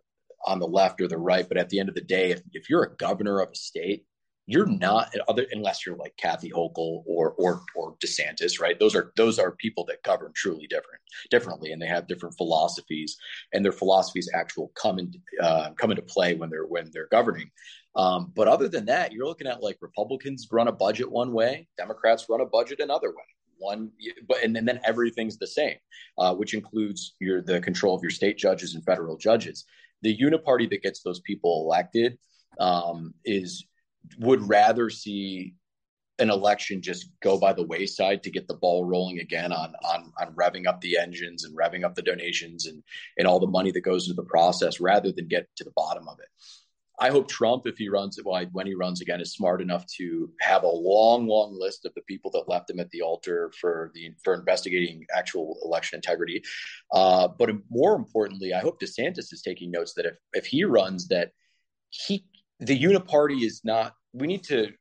[0.46, 2.70] on the left or the right, but at the end of the day, if, if
[2.70, 4.04] you're a governor of a state,
[4.48, 8.78] you're not other unless you're like Kathy Hochul or or or DeSantis, right?
[8.78, 13.16] Those are those are people that govern truly different differently, and they have different philosophies,
[13.52, 17.50] and their philosophies actual come into uh, come into play when they're when they're governing.
[17.96, 21.66] Um, but other than that, you're looking at like Republicans run a budget one way,
[21.76, 23.90] Democrats run a budget another way one
[24.28, 25.76] but and, and then everything's the same
[26.18, 29.64] uh, which includes your the control of your state judges and federal judges.
[30.02, 32.18] The uniparty that gets those people elected
[32.60, 33.64] um, is
[34.18, 35.54] would rather see
[36.18, 40.12] an election just go by the wayside to get the ball rolling again on on
[40.20, 42.82] on revving up the engines and revving up the donations and
[43.18, 46.08] and all the money that goes into the process rather than get to the bottom
[46.08, 46.28] of it
[46.98, 50.30] I hope Trump, if he runs, well, when he runs again, is smart enough to
[50.40, 53.90] have a long, long list of the people that left him at the altar for
[53.94, 56.42] the for investigating actual election integrity.
[56.92, 61.09] Uh, but more importantly, I hope DeSantis is taking notes that if if he runs,
[61.09, 61.32] that
[61.90, 62.24] he
[62.61, 63.92] the uniparty is not.
[64.14, 64.72] We need to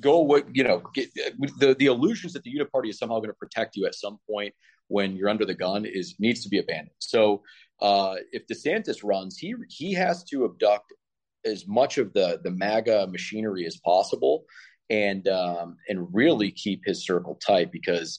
[0.00, 0.42] go away.
[0.52, 3.86] You know, get, the the illusions that the uniparty is somehow going to protect you
[3.86, 4.52] at some point
[4.88, 6.90] when you're under the gun is needs to be abandoned.
[6.98, 7.42] So
[7.80, 10.92] uh, if DeSantis runs, he he has to abduct
[11.44, 14.44] as much of the the MAGA machinery as possible,
[14.90, 18.18] and um, and really keep his circle tight because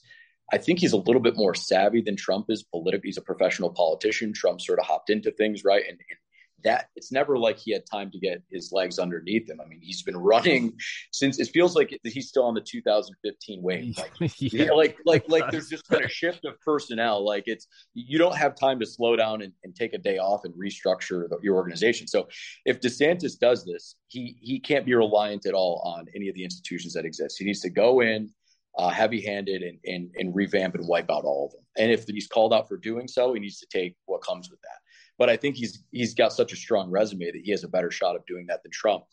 [0.51, 2.63] I think he's a little bit more savvy than Trump is.
[2.63, 4.33] Politically, he's a professional politician.
[4.33, 6.18] Trump sort of hopped into things right, and, and
[6.63, 9.59] that it's never like he had time to get his legs underneath him.
[9.63, 10.73] I mean, he's been running
[11.11, 13.97] since it feels like he's still on the 2015 wave.
[14.19, 17.23] Like, yeah, like, like, like there's just been a shift of personnel.
[17.23, 20.41] Like it's, you don't have time to slow down and, and take a day off
[20.45, 22.07] and restructure the, your organization.
[22.07, 22.27] So
[22.65, 26.43] if DeSantis does this, he, he can't be reliant at all on any of the
[26.43, 27.37] institutions that exist.
[27.39, 28.29] He needs to go in,
[28.77, 31.61] uh, heavy-handed and, and, and revamp and wipe out all of them.
[31.77, 34.61] And if he's called out for doing so, he needs to take what comes with
[34.61, 34.78] that.
[35.19, 37.91] But I think he's he's got such a strong resume that he has a better
[37.91, 39.03] shot of doing that than Trump.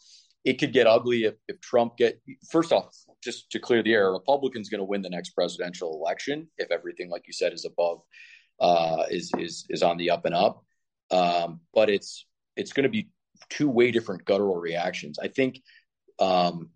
[0.44, 4.12] It could get ugly if, if Trump get first off, just to clear the air,
[4.12, 8.00] Republican's going to win the next presidential election if everything, like you said, is above
[8.60, 10.64] uh, is is is on the up and up.
[11.10, 13.10] Um, but it's it's going to be
[13.50, 15.18] two way different guttural reactions.
[15.18, 15.60] I think
[16.18, 16.70] um,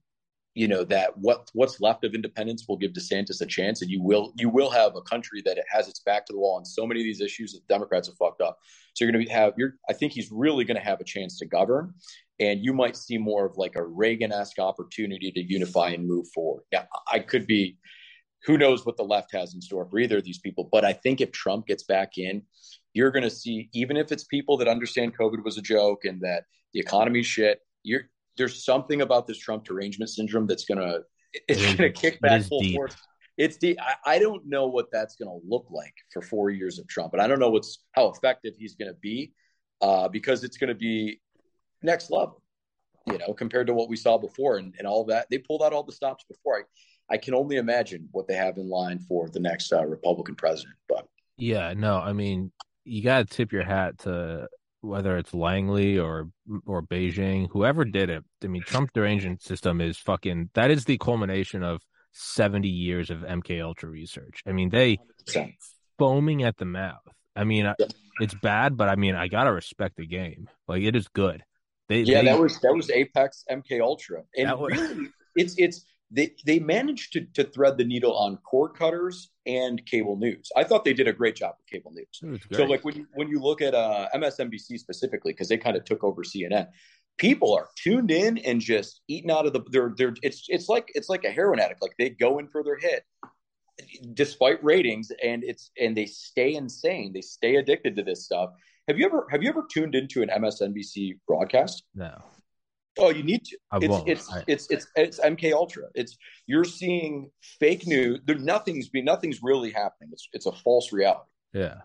[0.61, 4.03] you know that what what's left of independence will give DeSantis a chance, and you
[4.03, 6.87] will you will have a country that has its back to the wall on so
[6.87, 8.59] many of these issues that Democrats have fucked up.
[8.93, 11.39] So you're going to have you're I think he's really going to have a chance
[11.39, 11.95] to govern,
[12.41, 16.27] and you might see more of like a Reagan esque opportunity to unify and move
[16.35, 16.65] forward.
[16.71, 17.79] Yeah, I could be.
[18.45, 20.69] Who knows what the left has in store for either of these people?
[20.71, 22.43] But I think if Trump gets back in,
[22.93, 26.21] you're going to see even if it's people that understand COVID was a joke and
[26.21, 26.45] that
[26.75, 27.61] the economy's shit.
[27.83, 31.01] You're there's something about this Trump derangement syndrome that's gonna
[31.47, 32.75] it's it gonna kick back full deep.
[32.75, 32.97] force.
[33.37, 36.89] It's the I, I don't know what that's gonna look like for four years of
[36.89, 39.35] Trump, and I don't know what's how effective he's gonna be
[39.83, 41.21] uh, because it's gonna be
[41.83, 42.43] next level.
[43.07, 45.27] you know, compared to what we saw before and, and all that.
[45.31, 46.61] They pulled out all the stops before.
[46.61, 50.35] I, I can only imagine what they have in line for the next uh, Republican
[50.35, 50.77] president.
[50.89, 52.53] But yeah, no, I mean,
[52.85, 54.49] you got to tip your hat to
[54.81, 56.31] whether it's Langley or
[56.67, 58.25] or Beijing, whoever did it.
[58.43, 60.51] I mean, Trump derangement system is fucking.
[60.55, 64.43] That is the culmination of seventy years of MK Ultra research.
[64.47, 65.55] I mean, they 100%.
[65.99, 67.01] foaming at the mouth.
[67.37, 67.73] I mean,
[68.21, 70.49] it's bad, but I mean, I gotta respect the game.
[70.67, 71.43] Like it is good.
[71.89, 74.73] They, yeah, they, that was that was Apex MK Ultra, and was...
[74.73, 79.85] really, it's it's they they managed to to thread the needle on cord cutters and
[79.87, 80.51] cable news.
[80.57, 82.41] I thought they did a great job with cable news.
[82.53, 85.85] So like when you when you look at uh, MSNBC specifically because they kind of
[85.85, 86.69] took over CNN,
[87.17, 90.91] people are tuned in and just eating out of the they're they're it's it's like
[90.95, 91.83] it's like a heroin addict.
[91.83, 93.05] Like they go in for their hit
[94.15, 97.13] despite ratings and it's and they stay insane.
[97.13, 98.51] They stay addicted to this stuff.
[98.89, 101.85] Have you ever have you ever tuned into an MSNBC broadcast?
[101.95, 102.23] No.
[103.01, 103.59] Oh, you need to.
[103.71, 104.09] I it's won't.
[104.09, 104.45] it's I...
[104.47, 105.85] it's it's it's MK Ultra.
[105.95, 108.21] It's you're seeing fake news.
[108.25, 110.11] There nothing's be nothing's really happening.
[110.13, 111.31] It's it's a false reality.
[111.53, 111.77] Yeah.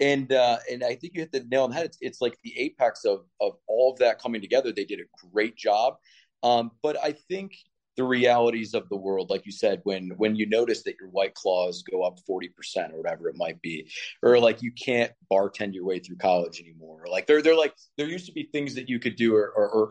[0.00, 1.86] And uh, and I think you hit the nail on the head.
[1.86, 4.72] It's, it's like the apex of of all of that coming together.
[4.72, 5.94] They did a great job.
[6.42, 7.52] Um, but I think
[7.96, 11.34] the realities of the world like you said when when you notice that your white
[11.34, 12.48] claws go up 40%
[12.92, 13.90] or whatever it might be
[14.22, 18.08] or like you can't bartend your way through college anymore like they're they're like there
[18.08, 19.90] used to be things that you could do or or, or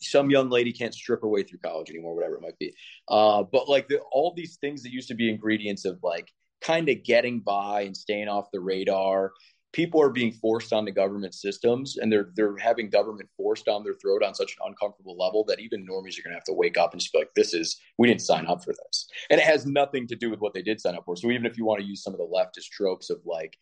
[0.00, 2.74] some young lady can't strip her way through college anymore whatever it might be.
[3.08, 6.28] Uh, but like the, all these things that used to be ingredients of like
[6.60, 9.32] kind of getting by and staying off the radar
[9.72, 13.82] people are being forced on the government systems and they're they're having government forced down
[13.82, 16.52] their throat on such an uncomfortable level that even normies are going to have to
[16.52, 19.40] wake up and just be like this is we didn't sign up for this and
[19.40, 21.56] it has nothing to do with what they did sign up for so even if
[21.56, 23.56] you want to use some of the leftist tropes of like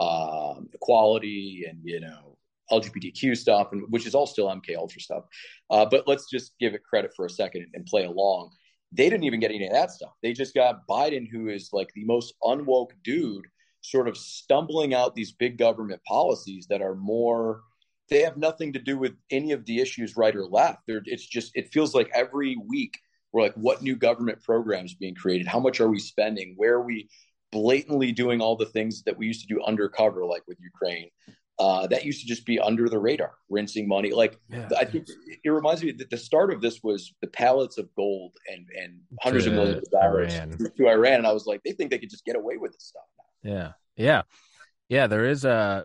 [0.00, 2.36] um, equality and you know
[2.70, 5.24] LGBTQ stuff, and which is all still MK Ultra stuff.
[5.70, 8.50] Uh, but let's just give it credit for a second and play along.
[8.92, 10.12] They didn't even get any of that stuff.
[10.22, 13.46] They just got Biden, who is like the most unwoke dude
[13.80, 17.62] sort of stumbling out these big government policies that are more
[18.10, 20.80] they have nothing to do with any of the issues right or left.
[20.86, 22.98] They're, it's just it feels like every week
[23.32, 25.46] we're like what new government programs being created?
[25.46, 26.54] How much are we spending?
[26.56, 27.08] Where are we
[27.52, 31.08] blatantly doing all the things that we used to do undercover like with ukraine
[31.58, 34.12] uh, that used to just be under the radar, rinsing money.
[34.12, 35.08] Like yeah, I think
[35.42, 39.00] it reminds me that the start of this was the pallets of gold and and
[39.20, 40.34] hundreds of millions of dollars
[40.76, 42.84] to Iran, and I was like, they think they could just get away with this
[42.84, 43.24] stuff now.
[43.42, 43.72] Yeah.
[43.96, 44.22] Yeah.
[44.88, 45.06] Yeah.
[45.06, 45.84] There is a,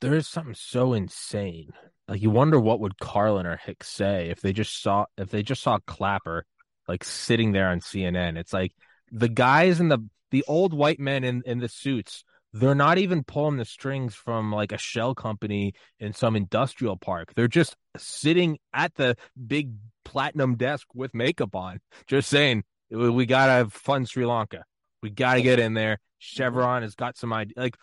[0.00, 1.70] there is something so insane.
[2.08, 5.42] Like you wonder what would Carlin or Hicks say if they just saw, if they
[5.42, 6.44] just saw Clapper
[6.88, 8.36] like sitting there on CNN.
[8.36, 8.72] It's like
[9.10, 9.98] the guys in the,
[10.30, 14.52] the old white men in, in the suits, they're not even pulling the strings from
[14.52, 17.32] like a shell company in some industrial park.
[17.34, 19.72] They're just sitting at the big
[20.04, 24.64] platinum desk with makeup on, just saying, we got to fund Sri Lanka.
[25.02, 25.98] We got to get in there.
[26.18, 27.54] Chevron has got some idea.
[27.56, 27.76] Like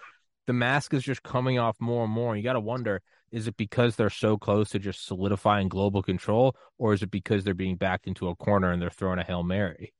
[0.47, 2.35] the mask is just coming off more and more.
[2.35, 6.55] You got to wonder: is it because they're so close to just solidifying global control,
[6.77, 9.43] or is it because they're being backed into a corner and they're throwing a hail
[9.43, 9.93] mary?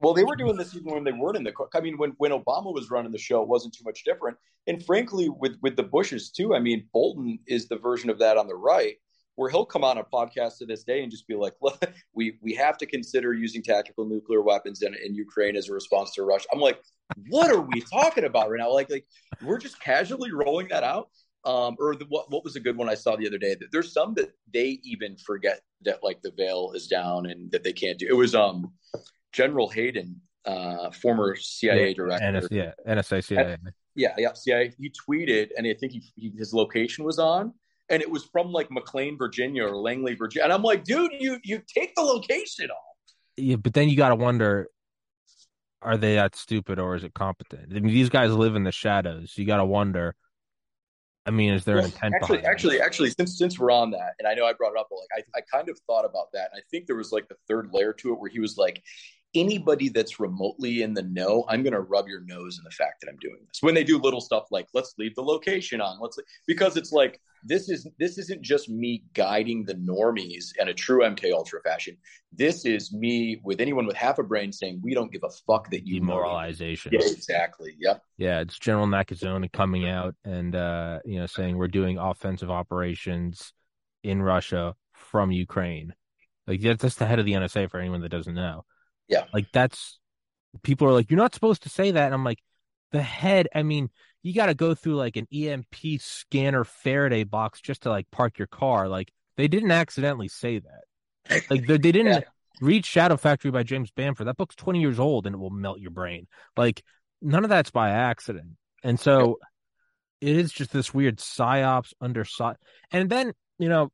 [0.00, 1.52] Well, they were doing this even when they weren't in the.
[1.74, 4.36] I mean, when when Obama was running the show, it wasn't too much different.
[4.66, 6.54] And frankly, with with the Bushes too.
[6.54, 8.96] I mean, Bolton is the version of that on the right
[9.38, 11.80] where he'll come on a podcast to this day and just be like, Look,
[12.14, 16.12] we we have to consider using tactical nuclear weapons in, in Ukraine as a response
[16.14, 16.48] to Russia.
[16.52, 16.80] I'm like,
[17.28, 18.72] what are we talking about right now?
[18.72, 19.06] Like, like
[19.44, 21.10] we're just casually rolling that out.
[21.44, 23.54] Um, or the, what what was a good one I saw the other day?
[23.54, 27.62] That there's some that they even forget that like the veil is down and that
[27.62, 28.08] they can't do.
[28.08, 28.72] It was um
[29.32, 32.32] General Hayden, uh, former CIA yeah, director.
[32.32, 33.56] NS, yeah, NSA CIA.
[33.94, 34.72] Yeah, yeah, CIA.
[34.76, 37.52] He tweeted, and I think he, he, his location was on,
[37.90, 40.44] and it was from like McLean, Virginia, or Langley, Virginia.
[40.44, 43.14] And I'm like, dude, you you take the location off.
[43.36, 44.68] Yeah, but then you got to wonder:
[45.82, 47.72] Are they that stupid, or is it competent?
[47.74, 49.34] I mean, these guys live in the shadows.
[49.36, 50.14] You got to wonder.
[51.26, 52.14] I mean, is there well, an intent?
[52.14, 54.88] Actually, actually, actually, since since we're on that, and I know I brought it up,
[54.90, 57.28] but like I, I kind of thought about that, and I think there was like
[57.28, 58.82] the third layer to it where he was like,
[59.34, 63.00] anybody that's remotely in the know, I'm going to rub your nose in the fact
[63.00, 63.62] that I'm doing this.
[63.62, 67.20] When they do little stuff like let's leave the location on, let's because it's like
[67.44, 71.96] this is this isn't just me guiding the normies in a true MK Ultra fashion.
[72.32, 75.70] This is me with anyone with half a brain saying we don't give a fuck
[75.70, 76.92] that you demoralization.
[76.92, 77.74] Yeah, exactly.
[77.78, 78.02] Yep.
[78.16, 83.52] Yeah, it's General Nakasone coming out and uh, you know saying we're doing offensive operations
[84.02, 85.94] in Russia from Ukraine.
[86.46, 88.64] Like that's the head of the NSA for anyone that doesn't know.
[89.08, 89.24] Yeah.
[89.32, 89.98] Like that's
[90.62, 92.04] people are like, you're not supposed to say that.
[92.06, 92.42] And I'm like,
[92.92, 93.90] the head, I mean,
[94.22, 98.38] you got to go through like an EMP scanner Faraday box just to like park
[98.38, 98.88] your car.
[98.88, 101.42] Like they didn't accidentally say that.
[101.50, 102.20] Like they, they didn't yeah.
[102.60, 104.26] read Shadow Factory by James Bamford.
[104.26, 106.26] That book's 20 years old and it will melt your brain.
[106.56, 106.82] Like
[107.20, 108.56] none of that's by accident.
[108.82, 109.38] And so
[110.20, 112.54] it is just this weird psyops under psy.
[112.90, 113.90] And then, you know,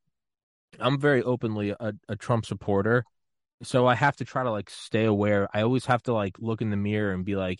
[0.79, 3.05] I'm very openly a, a Trump supporter.
[3.63, 5.47] So I have to try to like stay aware.
[5.53, 7.59] I always have to like look in the mirror and be like,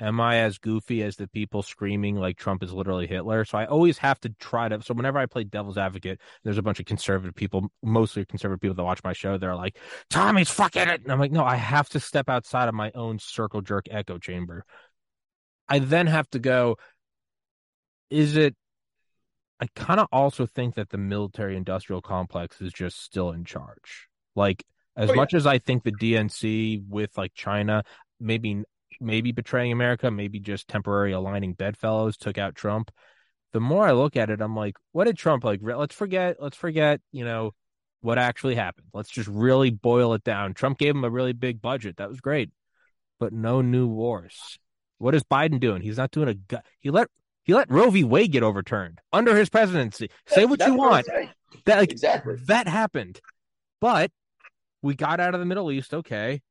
[0.00, 3.44] am I as goofy as the people screaming like Trump is literally Hitler?
[3.44, 4.82] So I always have to try to.
[4.82, 8.74] So whenever I play devil's advocate, there's a bunch of conservative people, mostly conservative people
[8.76, 9.38] that watch my show.
[9.38, 9.78] They're like,
[10.08, 11.02] Tommy's fucking it.
[11.02, 14.18] And I'm like, no, I have to step outside of my own circle jerk echo
[14.18, 14.64] chamber.
[15.68, 16.76] I then have to go,
[18.10, 18.56] is it
[19.60, 24.08] I kind of also think that the military industrial complex is just still in charge.
[24.34, 24.64] Like
[24.96, 27.84] as oh, much as I think the DNC with like China
[28.20, 28.62] maybe
[29.00, 32.90] maybe betraying America, maybe just temporary aligning bedfellows took out Trump.
[33.52, 35.60] The more I look at it, I'm like, what did Trump like?
[35.62, 36.36] Let's forget.
[36.38, 37.00] Let's forget.
[37.10, 37.52] You know
[38.02, 38.88] what actually happened.
[38.94, 40.54] Let's just really boil it down.
[40.54, 41.96] Trump gave him a really big budget.
[41.96, 42.50] That was great,
[43.18, 44.58] but no new wars.
[44.98, 45.82] What is Biden doing?
[45.82, 46.34] He's not doing a.
[46.34, 47.08] Gu- he let
[47.42, 48.04] he let Roe v.
[48.04, 50.10] Wade get overturned under his presidency.
[50.26, 51.06] Say what you want.
[51.64, 53.20] That like, exactly that happened,
[53.80, 54.12] but
[54.82, 55.94] we got out of the Middle East.
[55.94, 56.42] Okay.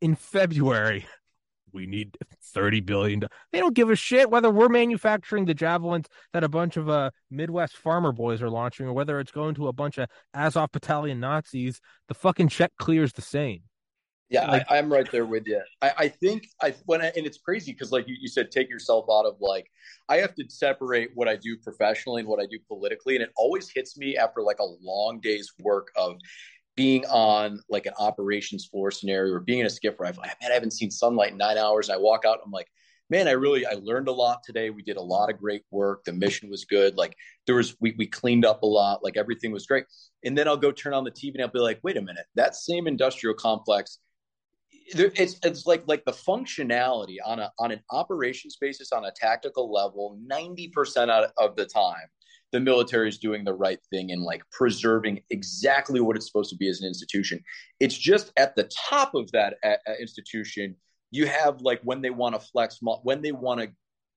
[0.00, 1.06] In February,
[1.72, 2.16] we need
[2.54, 3.24] thirty billion.
[3.52, 7.10] They don't give a shit whether we're manufacturing the javelins that a bunch of uh
[7.30, 11.20] Midwest farmer boys are launching, or whether it's going to a bunch of Azov battalion
[11.20, 11.80] Nazis.
[12.08, 13.62] The fucking check clears the same.
[14.28, 15.62] Yeah, like, I, am right there with you.
[15.80, 18.68] I, I think I when I, and it's crazy because like you, you said, take
[18.68, 19.70] yourself out of like
[20.08, 23.30] I have to separate what I do professionally and what I do politically, and it
[23.36, 26.16] always hits me after like a long day's work of
[26.76, 30.54] being on like an operations floor scenario or being in a where I've man, I
[30.54, 32.68] haven't seen sunlight in nine hours, and I walk out, I'm like,
[33.08, 34.70] man, I really I learned a lot today.
[34.70, 36.04] We did a lot of great work.
[36.04, 36.96] The mission was good.
[36.96, 37.16] Like
[37.46, 39.02] there was we we cleaned up a lot.
[39.02, 39.84] Like everything was great.
[40.24, 42.26] And then I'll go turn on the TV and I'll be like, wait a minute,
[42.34, 43.98] that same industrial complex
[44.88, 49.72] it's it's like like the functionality on a on an operations basis on a tactical
[49.72, 52.06] level 90% of the time
[52.52, 56.56] the military is doing the right thing and like preserving exactly what it's supposed to
[56.56, 57.42] be as an institution.
[57.80, 60.76] It's just at the top of that uh, uh, institution
[61.10, 63.70] you have like when they want to flex when they want to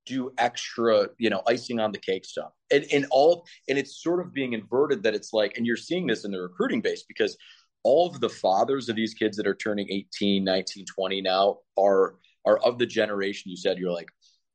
[0.06, 2.52] do extra you know icing on the cake stuff.
[2.72, 6.08] And, and all and it's sort of being inverted that it's like and you're seeing
[6.08, 7.38] this in the recruiting base because
[7.84, 12.16] all of the fathers of these kids that are turning 18 19 20 now are
[12.46, 14.10] are of the generation you said you're like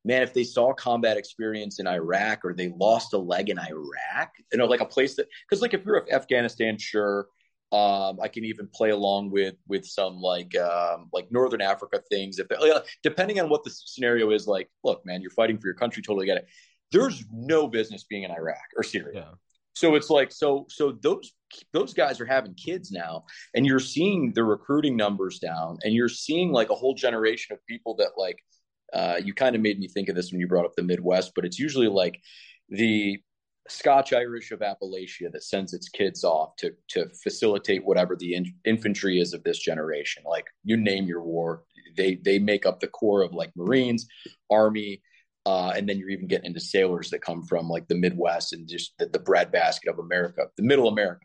[0.05, 4.33] man if they saw combat experience in iraq or they lost a leg in iraq
[4.53, 7.27] you know like a place that because like if you're afghanistan sure
[7.73, 12.39] um, I can even play along with with some like um, like Northern Africa things.
[12.39, 12.47] If
[13.03, 16.27] depending on what the scenario is, like, look, man, you're fighting for your country, totally
[16.27, 16.47] get it.
[16.93, 19.13] There's no business being in Iraq or Syria.
[19.15, 19.35] Yeah.
[19.75, 21.33] So it's like so so those
[21.73, 23.25] those guys are having kids now
[23.55, 27.67] and you're seeing the recruiting numbers down and you're seeing like a whole generation of
[27.67, 28.39] people that like
[28.95, 31.33] uh, you kind of made me think of this when you brought up the Midwest,
[31.35, 32.21] but it's usually like
[32.69, 33.19] the
[33.69, 38.55] Scotch Irish of Appalachia that sends its kids off to to facilitate whatever the in-
[38.65, 40.23] infantry is of this generation.
[40.27, 41.65] Like you name your war,
[41.97, 44.07] they they make up the core of like Marines,
[44.51, 45.03] Army,
[45.47, 48.69] uh, and then you're even getting into sailors that come from like the Midwest and
[48.69, 51.25] just the, the breadbasket of America, the middle America.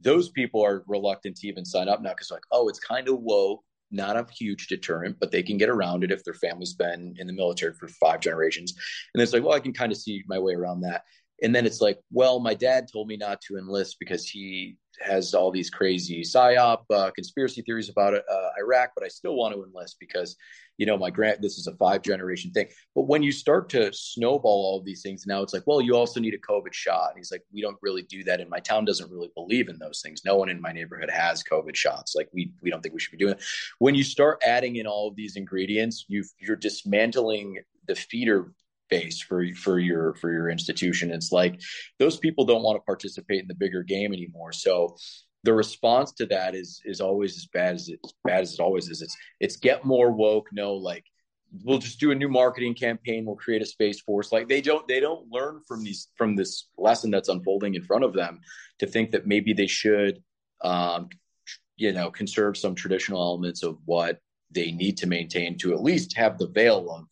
[0.00, 3.20] Those people are reluctant to even sign up now because like, oh, it's kind of
[3.20, 3.62] woke,
[3.92, 7.26] not a huge deterrent, but they can get around it if their family's been in
[7.26, 8.74] the military for five generations.
[9.14, 11.02] And it's like, well, I can kind of see my way around that.
[11.42, 15.34] And then it's like, well, my dad told me not to enlist because he has
[15.34, 19.64] all these crazy psyop uh, conspiracy theories about uh, Iraq, but I still want to
[19.64, 20.36] enlist because,
[20.78, 22.68] you know, my grant, this is a five generation thing.
[22.94, 25.96] But when you start to snowball all of these things, now it's like, well, you
[25.96, 27.10] also need a COVID shot.
[27.10, 29.78] And he's like, we don't really do that, and my town doesn't really believe in
[29.78, 30.22] those things.
[30.24, 32.14] No one in my neighborhood has COVID shots.
[32.14, 33.42] Like we we don't think we should be doing it.
[33.78, 38.52] When you start adding in all of these ingredients, you you're dismantling the feeder
[38.92, 41.10] base for for your for your institution.
[41.10, 41.54] It's like
[41.98, 44.52] those people don't want to participate in the bigger game anymore.
[44.52, 44.96] So
[45.44, 48.88] the response to that is is always as bad as it bad as it always
[48.90, 49.00] is.
[49.00, 50.48] It's it's get more woke.
[50.52, 51.04] No, like
[51.64, 53.24] we'll just do a new marketing campaign.
[53.24, 54.30] We'll create a space force.
[54.30, 58.04] Like they don't they don't learn from these from this lesson that's unfolding in front
[58.04, 58.40] of them
[58.80, 60.22] to think that maybe they should,
[60.62, 61.08] um,
[61.76, 64.18] you know, conserve some traditional elements of what
[64.50, 67.06] they need to maintain to at least have the veil of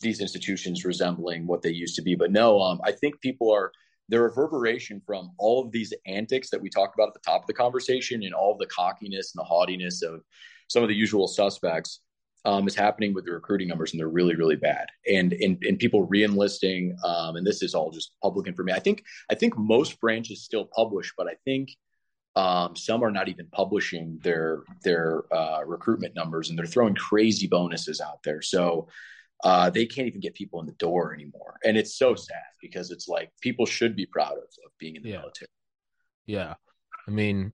[0.00, 2.14] these institutions resembling what they used to be.
[2.14, 3.72] But no, um, I think people are
[4.08, 7.46] the reverberation from all of these antics that we talked about at the top of
[7.46, 10.22] the conversation and all of the cockiness and the haughtiness of
[10.68, 12.00] some of the usual suspects
[12.44, 14.86] um, is happening with the recruiting numbers, and they're really, really bad.
[15.10, 18.78] And and, and people reenlisting, um, and this is all just public information.
[18.80, 21.68] I think I think most branches still publish, but I think
[22.36, 27.48] Um, some are not even publishing their their uh, recruitment numbers, and they're throwing crazy
[27.48, 28.42] bonuses out there.
[28.42, 28.86] So
[29.44, 32.90] uh, they can't even get people in the door anymore, and it's so sad because
[32.90, 35.18] it's like people should be proud of, of being in the Yeah.
[35.20, 35.48] military.
[36.26, 36.54] Yeah.
[37.06, 37.52] I mean,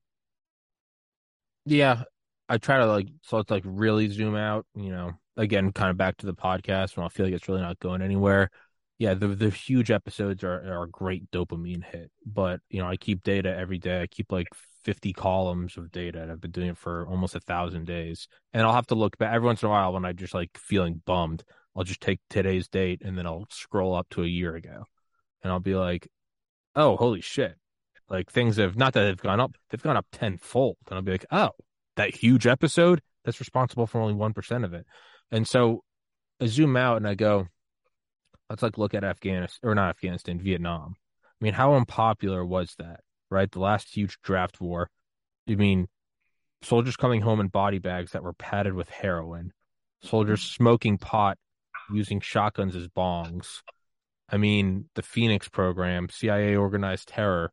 [1.65, 2.03] yeah,
[2.49, 5.97] I try to like, so it's like really zoom out, you know, again, kind of
[5.97, 8.49] back to the podcast when I feel like it's really not going anywhere.
[8.97, 12.95] Yeah, the the huge episodes are, are a great dopamine hit, but you know, I
[12.95, 14.01] keep data every day.
[14.01, 14.47] I keep like
[14.85, 18.27] 50 columns of data, and I've been doing it for almost a thousand days.
[18.53, 20.57] And I'll have to look back every once in a while when I just like
[20.57, 21.43] feeling bummed.
[21.75, 24.85] I'll just take today's date and then I'll scroll up to a year ago,
[25.43, 26.07] and I'll be like,
[26.75, 27.57] oh, holy shit
[28.09, 30.77] like things have not that they've gone up, they've gone up tenfold.
[30.87, 31.51] And I'll be like, oh,
[31.95, 34.85] that huge episode that's responsible for only one percent of it.
[35.31, 35.83] And so
[36.39, 37.47] I zoom out and I go,
[38.49, 40.95] let's like look at Afghanistan or not Afghanistan, Vietnam.
[41.23, 43.01] I mean, how unpopular was that?
[43.31, 44.89] Right, the last huge draft war.
[45.47, 45.87] You mean
[46.61, 49.51] soldiers coming home in body bags that were padded with heroin,
[50.03, 50.63] soldiers mm-hmm.
[50.63, 51.37] smoking pot,
[51.93, 53.61] using shotguns as bongs.
[54.29, 57.51] I mean, the Phoenix program, CIA organized terror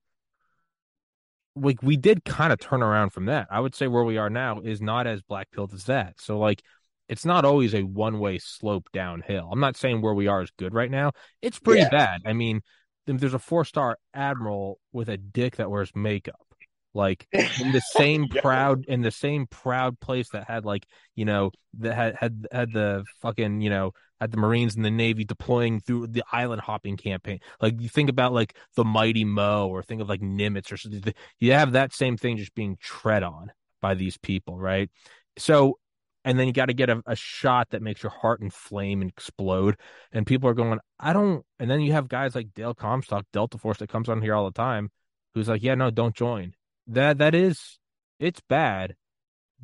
[1.54, 3.46] like we did kind of turn around from that.
[3.50, 6.20] I would say where we are now is not as black pilled as that.
[6.20, 6.62] So like
[7.08, 9.50] it's not always a one way slope downhill.
[9.52, 11.12] I'm not saying where we are is good right now.
[11.42, 11.90] It's pretty Yeah.
[11.90, 12.22] bad.
[12.24, 12.62] I mean,
[13.06, 16.51] there's a four star admiral with a dick that wears makeup.
[16.94, 17.26] Like
[17.60, 18.42] in the same Yeah.
[18.42, 22.72] proud in the same proud place that had like, you know, that had had had
[22.72, 26.96] the fucking, you know, had the Marines and the Navy deploying through the island hopping
[26.96, 27.40] campaign.
[27.60, 31.14] Like you think about like the mighty Mo or think of like Nimitz or something.
[31.38, 34.90] You have that same thing just being tread on by these people, right?
[35.38, 35.78] So
[36.24, 39.10] and then you got to get a, a shot that makes your heart inflame and
[39.10, 39.76] explode.
[40.12, 41.44] And people are going, I don't.
[41.58, 44.44] And then you have guys like Dale Comstock, Delta Force, that comes on here all
[44.44, 44.90] the time,
[45.34, 46.54] who's like, yeah, no, don't join.
[46.86, 47.78] That that is,
[48.18, 48.94] it's bad,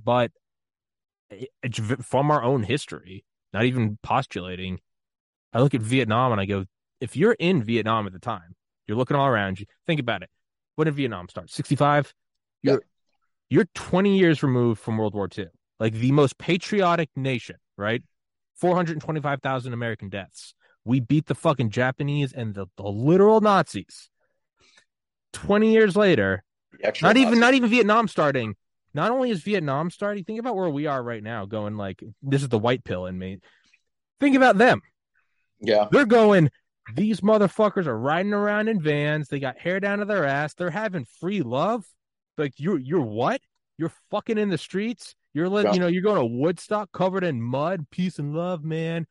[0.03, 0.31] but
[1.63, 3.25] it's from our own history.
[3.53, 4.81] Not even postulating.
[5.53, 6.65] I look at Vietnam and I go,
[7.01, 8.55] if you're in Vietnam at the time,
[8.87, 9.67] you're looking all around you.
[9.87, 10.31] Think about it.
[10.77, 11.51] When did Vietnam start?
[11.51, 12.13] 65.
[12.63, 12.83] You're Yep.
[13.51, 15.47] you're 20 years removed from World War II,
[15.81, 18.03] like the most patriotic nation, right?
[18.57, 20.55] 425,000 American deaths.
[20.85, 24.11] We beat the fucking Japanese and the, the literal Nazis.
[25.33, 26.43] 20 years later,
[27.03, 28.55] not even not even Vietnam starting.
[28.95, 32.43] Not only is Vietnam starting, think about where we are right now, going like this
[32.43, 33.39] is the white pill in me.
[34.21, 34.81] Think about them.
[35.61, 36.51] Yeah, They're going,
[36.95, 39.29] these motherfuckers are riding around in vans.
[39.29, 40.55] They got hair down to their ass.
[40.55, 41.85] They're having free love.
[42.37, 43.41] Like you're you're what?
[43.77, 45.15] You're fucking in the streets.
[45.35, 45.73] You're let Yeah.
[45.75, 49.07] you know you're going to Woodstock covered in mud, peace and love, man.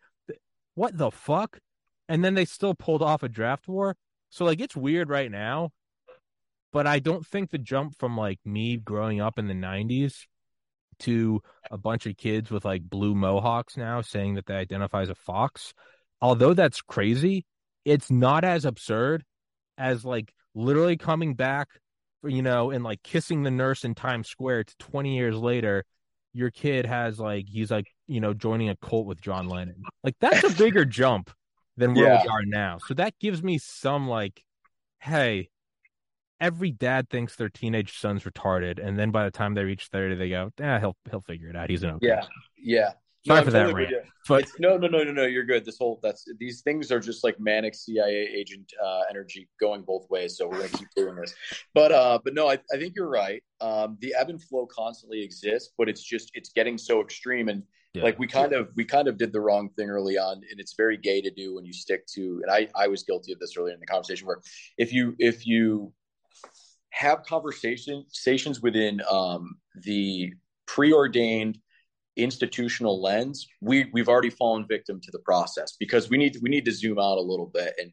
[0.76, 1.60] What the fuck?
[2.10, 3.96] And then they still pulled off a draft war.
[4.30, 5.72] So like it's weird right now,
[6.74, 10.26] but I don't think the jump from like me growing up in the '90s
[11.00, 15.10] to a bunch of kids with like blue mohawks now saying that they identify as
[15.10, 15.74] a fox,
[16.22, 17.46] although that's crazy,
[17.86, 19.24] it's not as absurd
[19.78, 21.68] as like literally coming back,
[22.24, 25.84] you know, and like kissing the nurse in Times Square to 20 years later.
[26.34, 29.82] Your kid has like he's like you know joining a cult with John Lennon.
[30.04, 31.32] Like that's a bigger jump
[31.78, 32.22] than where Yeah.
[32.24, 32.78] we are now.
[32.88, 34.44] So that gives me some like,
[35.00, 35.50] hey,
[36.40, 40.16] every dad thinks their teenage son's retarded, and then by the time they reach thirty,
[40.16, 41.70] they go, "Yeah, he'll he'll figure it out.
[41.70, 42.26] He's an okay." yeah,
[42.58, 42.92] yeah.
[43.26, 45.24] Sorry I'm for that totally with rant, but It's- no, no, no, no, no.
[45.26, 45.66] You're good.
[45.66, 50.10] This whole that's these things are just like manic CIA agent uh, energy going both
[50.10, 50.38] ways.
[50.38, 51.36] So we're gonna keep doing this.
[51.74, 53.44] But uh, but no, I, I think you're right.
[53.60, 57.64] Um, the ebb and flow constantly exists, but it's just it's getting so extreme and
[57.94, 58.04] yeah.
[58.04, 60.74] like we kind of we kind of did the wrong thing early on and it's
[60.76, 63.56] very gay to do when you stick to and i i was guilty of this
[63.58, 64.40] earlier in the conversation where
[64.78, 65.92] if you if you
[66.98, 70.34] have conversation conversations within um the
[70.66, 71.58] preordained
[72.18, 76.66] institutional lens we we've already fallen victim to the process because we need we need
[76.66, 77.74] to zoom out a little bit.
[77.80, 77.92] And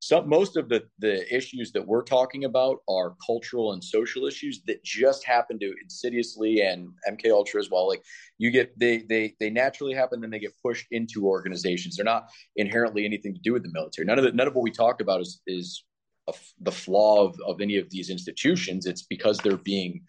[0.00, 4.62] some most of the the issues that we're talking about are cultural and social issues
[4.66, 7.88] that just happen to insidiously and mk ultra as well.
[7.88, 8.02] Like
[8.38, 11.96] you get they they they naturally happen and they get pushed into organizations.
[11.96, 14.06] They're not inherently anything to do with the military.
[14.06, 15.84] None of the none of what we talk about is is
[16.60, 20.02] the flaw of, of any of these institutions it's because they're being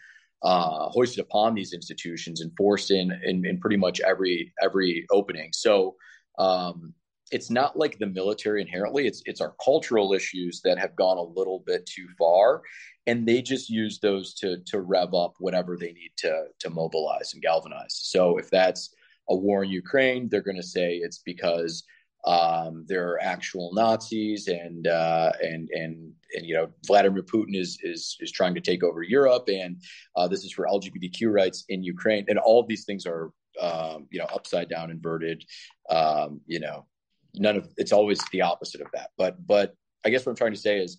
[0.43, 5.51] uh, hoisted upon these institutions and forced in, in in pretty much every every opening.
[5.53, 5.95] So
[6.37, 6.93] um
[7.31, 11.39] it's not like the military inherently it's it's our cultural issues that have gone a
[11.39, 12.61] little bit too far
[13.07, 17.33] and they just use those to to rev up whatever they need to to mobilize
[17.33, 17.95] and galvanize.
[17.95, 18.93] So if that's
[19.29, 21.83] a war in ukraine they're going to say it's because
[22.27, 28.17] um, they're actual Nazis, and uh, and and and you know Vladimir Putin is is
[28.19, 29.81] is trying to take over Europe, and
[30.17, 34.19] uh, this is for LGBTQ rights in Ukraine, and all these things are um, you
[34.19, 35.45] know upside down, inverted.
[35.89, 36.85] Um, you know,
[37.33, 39.11] none of it's always the opposite of that.
[39.17, 39.75] But but
[40.05, 40.97] I guess what I'm trying to say is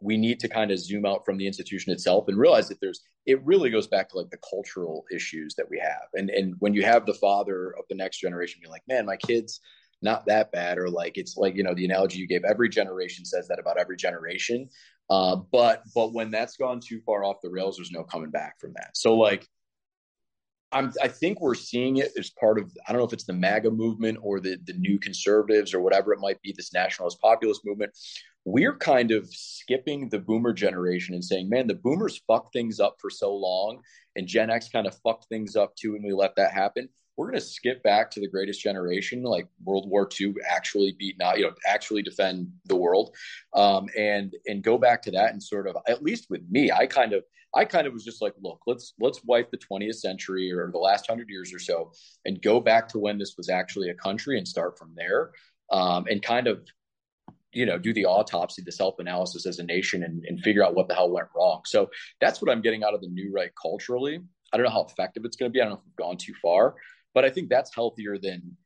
[0.00, 3.02] we need to kind of zoom out from the institution itself and realize that there's
[3.26, 6.72] it really goes back to like the cultural issues that we have and and when
[6.72, 9.60] you have the father of the next generation you're like man my kids
[10.02, 13.24] not that bad or like it's like you know the analogy you gave every generation
[13.24, 14.68] says that about every generation.
[15.10, 18.60] Uh, but but when that's gone too far off the rails there's no coming back
[18.60, 18.90] from that.
[18.94, 19.46] So like
[20.70, 23.32] I'm, I think we're seeing it as part of I don't know if it's the
[23.32, 27.62] MAGA movement or the the new conservatives or whatever it might be, this nationalist populist
[27.64, 27.92] movement.
[28.44, 32.96] We're kind of skipping the boomer generation and saying, man, the boomers fucked things up
[33.00, 33.80] for so long,
[34.16, 36.88] and Gen X kind of fucked things up too, and we let that happen
[37.18, 41.18] we're going to skip back to the greatest generation, like World War II, actually beat
[41.18, 43.14] not, you know, actually defend the world,
[43.54, 46.86] um, and and go back to that and sort of at least with me, I
[46.86, 50.52] kind of I kind of was just like, look, let's let's wipe the 20th century
[50.52, 51.90] or the last hundred years or so,
[52.24, 55.32] and go back to when this was actually a country and start from there,
[55.72, 56.62] um, and kind of
[57.52, 60.86] you know do the autopsy the self-analysis as a nation and, and figure out what
[60.86, 61.62] the hell went wrong.
[61.66, 61.90] So
[62.20, 64.20] that's what i'm getting out of the new right culturally.
[64.52, 65.60] I don't know how effective it's going to be.
[65.60, 66.74] I don't know if we've gone too far
[67.18, 68.56] but I think that's healthier than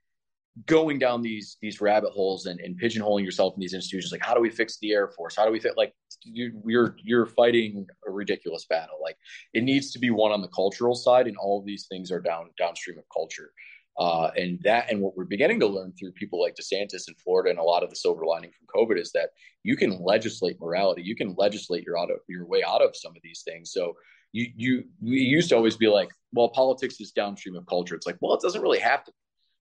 [0.67, 4.13] going down these these rabbit holes and, and pigeonholing yourself in these institutions.
[4.13, 5.35] Like, how do we fix the Air Force?
[5.35, 5.79] How do we fit?
[5.79, 8.99] Like, you, you're you're fighting a ridiculous battle.
[9.03, 9.17] Like,
[9.55, 12.21] it needs to be one on the cultural side, and all of these things are
[12.21, 13.55] down downstream of culture.
[13.99, 17.49] Uh, and that and what we're beginning to learn through people like DeSantis in Florida
[17.49, 19.31] and a lot of the silver lining from COVID is that
[19.63, 21.01] you can legislate morality.
[21.01, 23.73] You can legislate your out of your way out of some of these things.
[23.73, 23.95] So
[24.33, 27.95] you you we used to always be like, well, politics is downstream of culture.
[27.95, 29.13] It's like, well, it doesn't really have to.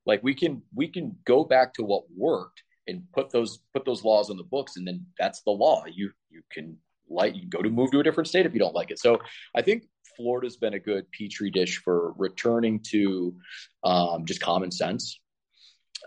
[0.05, 4.03] Like we can we can go back to what worked and put those put those
[4.03, 5.84] laws on the books, and then that's the law.
[5.86, 6.78] You you can
[7.09, 8.99] like you go to move to a different state if you don't like it.
[8.99, 9.19] So
[9.55, 9.84] I think
[10.15, 13.36] Florida's been a good petri dish for returning to
[13.84, 15.19] um, just common sense,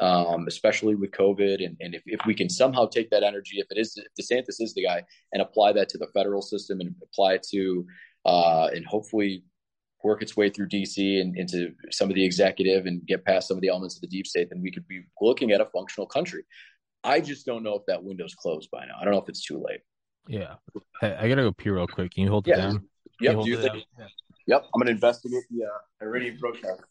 [0.01, 1.65] um, especially with COVID.
[1.65, 4.61] And, and if, if we can somehow take that energy, if it is if DeSantis
[4.61, 5.03] is the guy,
[5.33, 7.87] and apply that to the federal system and apply it to
[8.25, 9.45] uh, and hopefully
[10.03, 13.57] work its way through DC and into some of the executive and get past some
[13.57, 16.07] of the elements of the deep state, then we could be looking at a functional
[16.07, 16.45] country.
[17.03, 18.95] I just don't know if that window's closed by now.
[19.01, 19.81] I don't know if it's too late.
[20.29, 20.55] Yeah.
[21.01, 22.13] Hey, I gotta go pee real quick.
[22.13, 22.55] Can you hold yeah.
[22.55, 22.89] it down?
[23.21, 23.37] Yep.
[23.45, 24.07] You think, yeah.
[24.47, 24.65] Yep.
[24.75, 26.83] I'm gonna investigate the uh, iridium protest.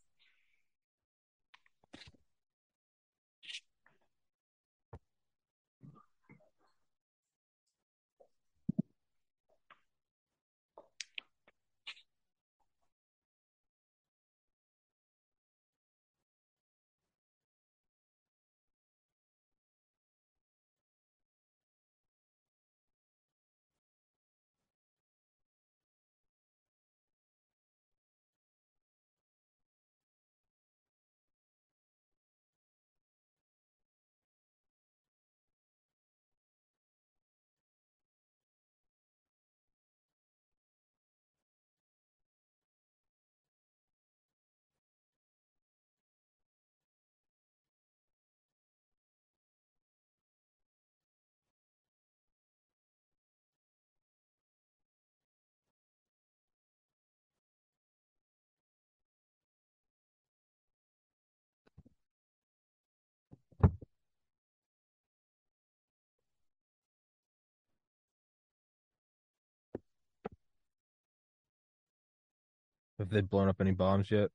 [73.03, 74.29] Have they blown up any bombs yet?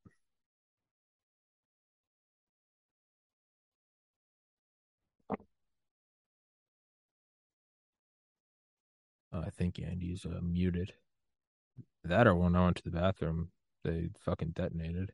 [9.33, 10.93] Oh, I think Andy's uh, muted.
[12.05, 13.53] That or when I went to the bathroom,
[13.85, 15.13] they fucking detonated.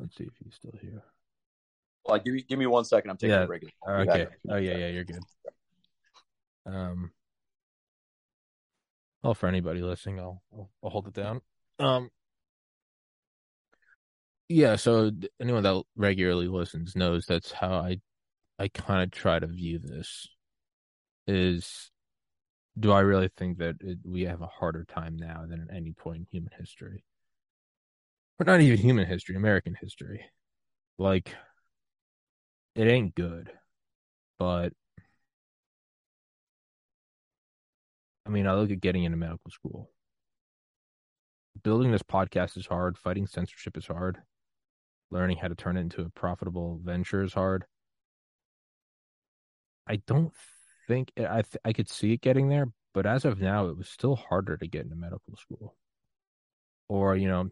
[0.00, 1.04] Let's see if he's still here.
[2.04, 3.10] Well, give me give me one second.
[3.10, 3.42] I'm taking yeah.
[3.42, 3.72] a break.
[3.88, 4.26] Okay.
[4.48, 5.22] Oh yeah, yeah, you're good.
[6.66, 7.12] Um,
[9.24, 11.40] well, for anybody listening, I'll, I'll, hold it down.
[11.78, 12.10] Um,
[14.50, 14.76] yeah.
[14.76, 15.10] So
[15.40, 18.00] anyone that regularly listens knows that's how I,
[18.58, 20.28] I kind of try to view this.
[21.26, 21.90] Is,
[22.78, 25.92] do I really think that it, we have a harder time now than at any
[25.92, 27.02] point in human history?
[28.38, 30.26] Or not even human history, American history.
[30.98, 31.34] Like,
[32.74, 33.50] it ain't good,
[34.38, 34.74] but
[38.26, 39.90] I mean, I look at getting into medical school.
[41.62, 42.98] Building this podcast is hard.
[42.98, 44.22] Fighting censorship is hard.
[45.10, 47.64] learning how to turn it into a profitable venture is hard.
[49.86, 50.32] I don't
[50.88, 53.88] think I th- I could see it getting there, but as of now, it was
[53.88, 55.76] still harder to get into medical school,
[56.88, 57.50] or you know,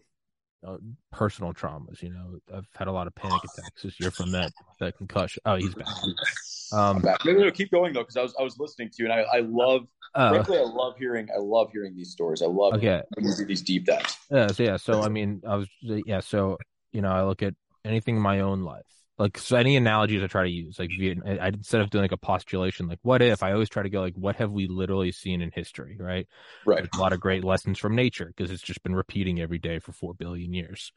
[0.67, 0.79] uh,
[1.11, 2.03] personal traumas.
[2.03, 5.43] You know, I've had a lot of panic attacks this year from that that concussion.
[5.45, 5.89] Oh, he's back.
[6.73, 7.03] Um.
[7.03, 9.13] No, no, no, keep going though, because I was I was listening to you, and
[9.13, 9.87] I, I love.
[10.15, 11.29] Uh, frankly, I love hearing.
[11.35, 12.43] I love hearing these stories.
[12.43, 13.03] I love okay.
[13.15, 14.19] when you do these deep dives.
[14.31, 14.77] Yeah, so yeah.
[14.77, 16.21] So I mean, I was yeah.
[16.21, 16.59] So
[16.93, 17.55] you know, I look at
[17.85, 18.85] anything in my own life
[19.19, 20.91] like so any analogies I try to use, like
[21.25, 24.01] I, instead of doing like a postulation, like what if, I always try to go
[24.01, 26.27] like, what have we literally seen in history, right?
[26.65, 26.79] Right.
[26.79, 29.79] There's a lot of great lessons from nature because it's just been repeating every day
[29.79, 30.93] for four billion years.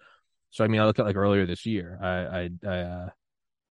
[0.49, 3.09] So I mean, I look at like earlier this year, I I I, uh,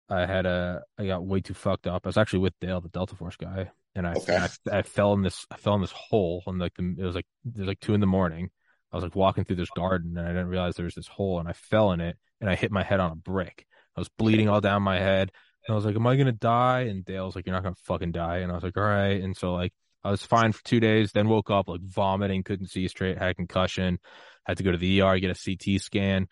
[0.08, 2.02] I had a I got way too fucked up.
[2.04, 4.36] I was actually with Dale, the Delta Force guy, and I okay.
[4.36, 7.14] I, I, fell in this I fell in this hole and like the, it was
[7.14, 8.50] like it was like two in the morning.
[8.92, 11.40] I was like walking through this garden and I didn't realize there was this hole
[11.40, 14.08] and I fell in it and I hit my head on a brick I was
[14.08, 15.32] bleeding all down my head.
[15.66, 16.82] And I was like, Am I gonna die?
[16.82, 18.38] And Dale's like, You're not gonna fucking die.
[18.38, 19.20] And I was like, All right.
[19.22, 19.72] And so like
[20.04, 23.30] I was fine for two days, then woke up like vomiting, couldn't see straight, had
[23.30, 23.98] a concussion,
[24.44, 26.28] had to go to the ER, get a CT scan.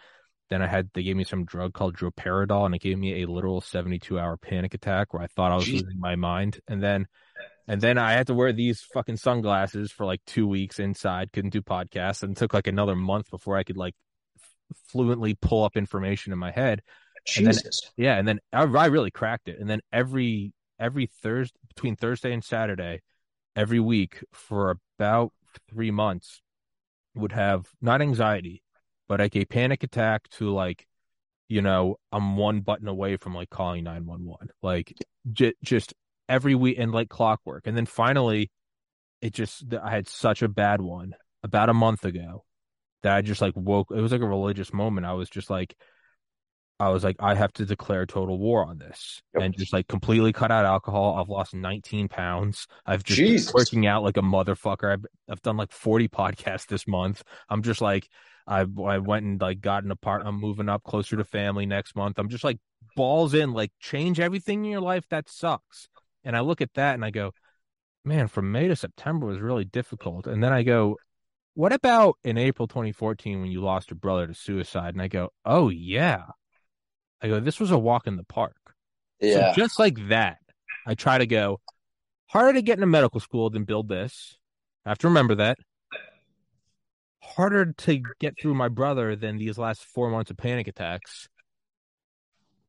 [0.51, 3.27] Then I had they gave me some drug called droperidol, and it gave me a
[3.27, 5.83] literal seventy-two hour panic attack where I thought I was Jeez.
[5.83, 6.61] losing my mind.
[6.69, 7.07] And then,
[7.67, 11.55] and then I had to wear these fucking sunglasses for like two weeks inside, couldn't
[11.55, 13.95] do podcasts, and took like another month before I could like
[14.89, 16.83] fluently pull up information in my head.
[17.27, 17.63] Jesus.
[17.97, 19.59] Then, yeah, and then I, I really cracked it.
[19.59, 23.01] And then every every Thursday between Thursday and Saturday,
[23.57, 25.33] every week for about
[25.71, 26.43] three months,
[27.15, 28.64] would have not anxiety,
[29.09, 30.87] but like a panic attack to like,
[31.49, 34.95] you know, I'm one button away from like calling nine one one, like
[35.33, 35.95] j- just
[36.29, 37.67] every week and like clockwork.
[37.67, 38.51] And then finally,
[39.21, 42.45] it just I had such a bad one about a month ago
[43.03, 43.89] that I just like woke.
[43.91, 45.07] It was like a religious moment.
[45.07, 45.77] I was just like
[46.81, 49.45] I was like, I have to declare total war on this yep.
[49.45, 51.17] and just like completely cut out alcohol.
[51.17, 52.67] I've lost 19 pounds.
[52.85, 53.53] I've just Jesus.
[53.53, 54.93] been working out like a motherfucker.
[54.93, 57.23] I've, I've done like 40 podcasts this month.
[57.49, 58.09] I'm just like,
[58.47, 60.29] I I went and like got an apartment.
[60.35, 62.19] I'm moving up closer to family next month.
[62.19, 62.59] I'm just like
[62.97, 65.89] balls in, like change everything in your life that sucks.
[66.25, 67.33] And I look at that and I go,
[68.05, 70.27] man, from May to September was really difficult.
[70.27, 70.97] And then I go,
[71.55, 74.95] what about in April 2014 when you lost your brother to suicide?
[74.95, 76.25] And I go, oh yeah,
[77.23, 78.57] I go, this was a walk in the park.
[79.21, 79.53] Yeah.
[79.53, 80.39] So just like that,
[80.87, 81.61] I try to go
[82.27, 84.37] harder to get into medical school than build this.
[84.85, 85.59] I have to remember that.
[87.25, 91.29] Harder to get through my brother than these last four months of panic attacks.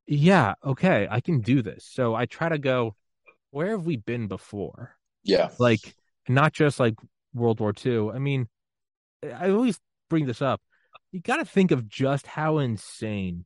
[0.07, 1.85] Yeah, okay, I can do this.
[1.91, 2.95] So I try to go,
[3.51, 4.95] where have we been before?
[5.23, 5.49] Yeah.
[5.59, 5.95] Like,
[6.29, 6.95] not just like
[7.33, 8.11] World War II.
[8.13, 8.47] I mean,
[9.23, 9.79] I always
[10.09, 10.61] bring this up.
[11.11, 13.45] You got to think of just how insane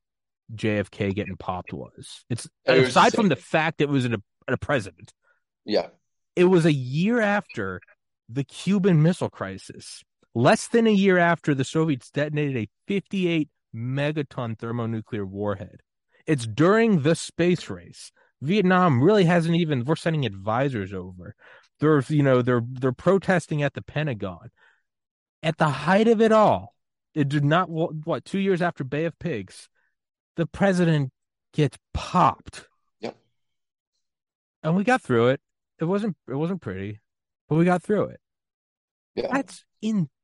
[0.53, 2.25] JFK getting popped was.
[2.29, 5.13] It's it aside was from the fact it was a president.
[5.65, 5.87] Yeah.
[6.35, 7.81] It was a year after
[8.27, 10.03] the Cuban Missile Crisis,
[10.33, 15.81] less than a year after the Soviets detonated a 58 megaton thermonuclear warhead.
[16.25, 18.11] It's during the space race.
[18.41, 21.35] Vietnam really hasn't even we're sending advisors over.
[21.79, 24.49] They're you know, they're they're protesting at the Pentagon.
[25.41, 26.75] At the height of it all,
[27.13, 29.69] it did not what two years after Bay of Pigs,
[30.35, 31.11] the president
[31.53, 32.67] gets popped.
[33.01, 33.15] Yep.
[34.63, 35.41] And we got through it.
[35.79, 36.99] It wasn't it wasn't pretty,
[37.47, 38.19] but we got through it.
[39.15, 39.27] Yeah.
[39.31, 39.65] That's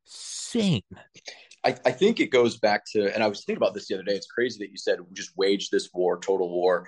[0.06, 0.84] insane.
[1.64, 4.04] I, I think it goes back to, and I was thinking about this the other
[4.04, 4.14] day.
[4.14, 6.88] It's crazy that you said just waged this war, total war.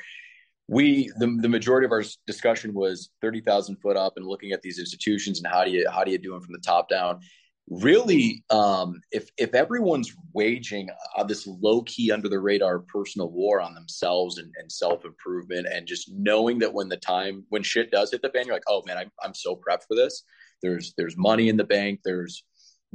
[0.67, 4.79] We, the, the majority of our discussion was 30,000 foot up and looking at these
[4.79, 7.21] institutions and how do you, how do you do them from the top down?
[7.69, 13.59] really um, if if everyone's waging uh, this low key under the radar personal war
[13.59, 17.91] on themselves and, and self improvement and just knowing that when the time when shit
[17.91, 20.23] does hit the fan you're like oh man I'm, I'm so prepped for this
[20.61, 22.43] there's there's money in the bank there's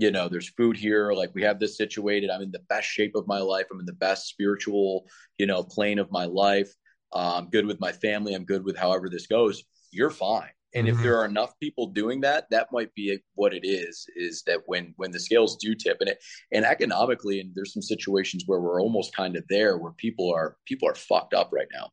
[0.02, 3.14] you know there's food here like we have this situated i'm in the best shape
[3.14, 5.06] of my life i'm in the best spiritual
[5.38, 6.74] you know plane of my life
[7.12, 10.88] uh, i'm good with my family i'm good with however this goes you're fine and
[10.88, 10.96] mm-hmm.
[10.96, 14.58] if there are enough people doing that that might be what it is is that
[14.66, 16.18] when when the scales do tip and it
[16.50, 20.56] and economically and there's some situations where we're almost kind of there where people are
[20.66, 21.88] people are fucked up right now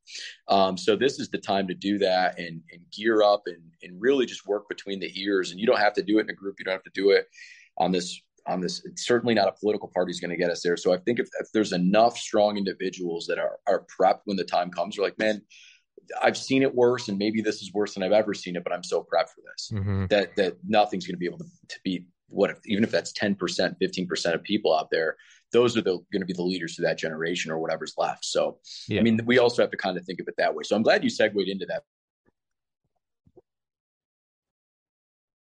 [0.48, 4.02] um, so this is the time to do that and and gear up and and
[4.02, 6.34] really just work between the ears and you don't have to do it in a
[6.34, 7.28] group you don't have to do it
[7.80, 10.62] on this on this it's certainly not a political party is going to get us
[10.64, 14.38] there so i think if, if there's enough strong individuals that are are prepped when
[14.38, 15.42] the time comes are like man
[16.22, 18.74] I've seen it worse, and maybe this is worse than I've ever seen it, but
[18.74, 20.06] I'm so prepped for this mm-hmm.
[20.08, 23.12] that that nothing's going to be able to, to beat what if, even if that's
[23.14, 23.38] 10%,
[23.82, 25.16] 15% of people out there,
[25.52, 28.24] those are the going to be the leaders of that generation or whatever's left.
[28.24, 29.00] So, yeah.
[29.00, 30.64] I mean, we also have to kind of think of it that way.
[30.64, 31.84] So I'm glad you segued into that.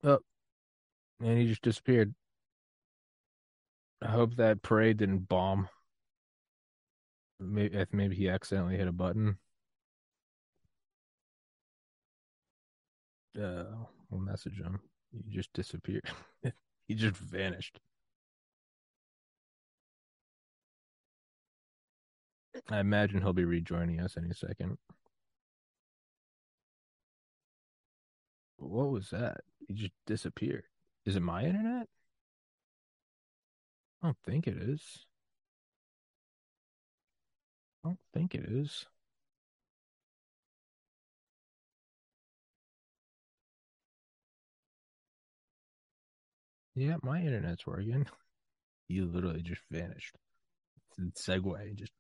[0.04, 0.20] Oh,
[1.22, 2.14] and he just disappeared.
[4.02, 5.68] I hope that parade didn't bomb.
[7.40, 9.38] Maybe maybe he accidentally hit a button.
[13.38, 13.64] Uh,
[14.10, 14.80] we'll message him.
[15.12, 16.04] He just disappeared.
[16.88, 17.80] he just vanished.
[22.70, 24.78] I imagine he'll be rejoining us any second.
[28.58, 29.42] What was that?
[29.68, 30.66] He just disappeared.
[31.10, 31.88] Is it my internet?
[34.04, 35.08] I don't think it is.
[37.84, 38.86] I don't think it is.
[46.76, 48.06] Yeah, my internet's working.
[48.88, 50.16] You literally just vanished.
[51.00, 51.92] Segue just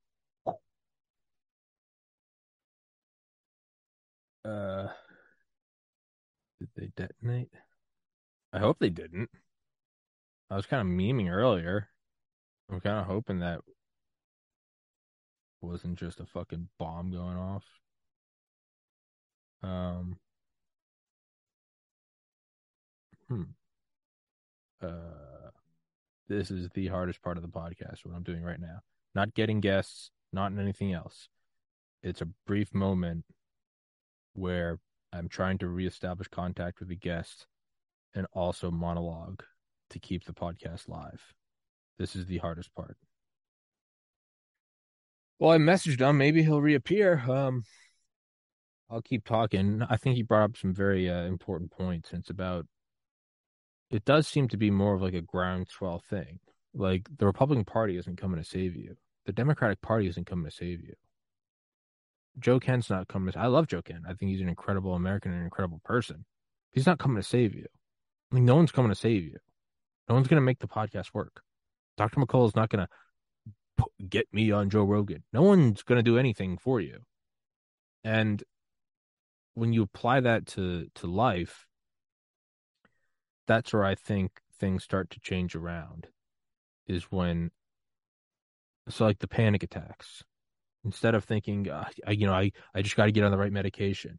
[4.45, 4.87] uh
[6.59, 7.49] did they detonate?
[8.51, 9.29] I hope they didn't.
[10.49, 11.89] I was kind of memeing earlier.
[12.71, 13.61] I'm kind of hoping that
[15.61, 17.65] wasn't just a fucking bomb going off.
[19.61, 20.17] Um.
[23.27, 23.43] Hmm.
[24.81, 25.51] Uh,
[26.27, 28.03] this is the hardest part of the podcast.
[28.05, 28.79] What I'm doing right now,
[29.13, 31.27] not getting guests, not in anything else.
[32.01, 33.25] It's a brief moment
[34.33, 34.79] where
[35.11, 37.45] I'm trying to reestablish contact with the guest
[38.15, 39.43] and also monologue
[39.89, 41.21] to keep the podcast live.
[41.97, 42.97] This is the hardest part.
[45.39, 46.17] Well, I messaged him.
[46.17, 47.23] Maybe he'll reappear.
[47.29, 47.63] Um,
[48.89, 49.83] I'll keep talking.
[49.89, 52.11] I think he brought up some very uh, important points.
[52.11, 52.65] And it's about.
[53.89, 56.39] It does seem to be more of like a groundswell thing.
[56.73, 58.95] Like the Republican Party isn't coming to save you.
[59.25, 60.93] The Democratic Party isn't coming to save you.
[62.37, 63.31] Joe Kent's not coming.
[63.33, 64.03] To, I love Joe Kent.
[64.07, 66.25] I think he's an incredible American and an incredible person.
[66.71, 67.65] He's not coming to save you.
[68.31, 69.37] Mean, no one's coming to save you.
[70.07, 71.41] No one's going to make the podcast work.
[71.97, 72.19] Dr.
[72.19, 75.23] McCullough is not going to get me on Joe Rogan.
[75.33, 76.99] No one's going to do anything for you.
[78.03, 78.43] And
[79.55, 81.67] when you apply that to to life,
[83.47, 86.07] that's where I think things start to change around.
[86.87, 87.51] Is when
[88.87, 90.23] so like the panic attacks.
[90.85, 93.37] Instead of thinking, uh, I, you know, I I just got to get on the
[93.37, 94.17] right medication,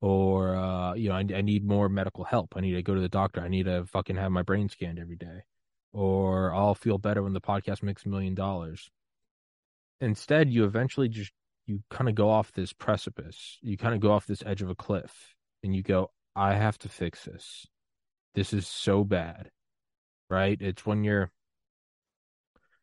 [0.00, 2.54] or uh, you know, I, I need more medical help.
[2.56, 3.40] I need to go to the doctor.
[3.40, 5.42] I need to fucking have my brain scanned every day
[5.96, 8.90] or I'll feel better when the podcast makes a million dollars.
[9.98, 11.32] Instead, you eventually just
[11.64, 13.58] you kind of go off this precipice.
[13.62, 16.76] You kind of go off this edge of a cliff and you go, I have
[16.80, 17.66] to fix this.
[18.34, 19.50] This is so bad.
[20.28, 20.60] Right?
[20.60, 21.32] It's when you're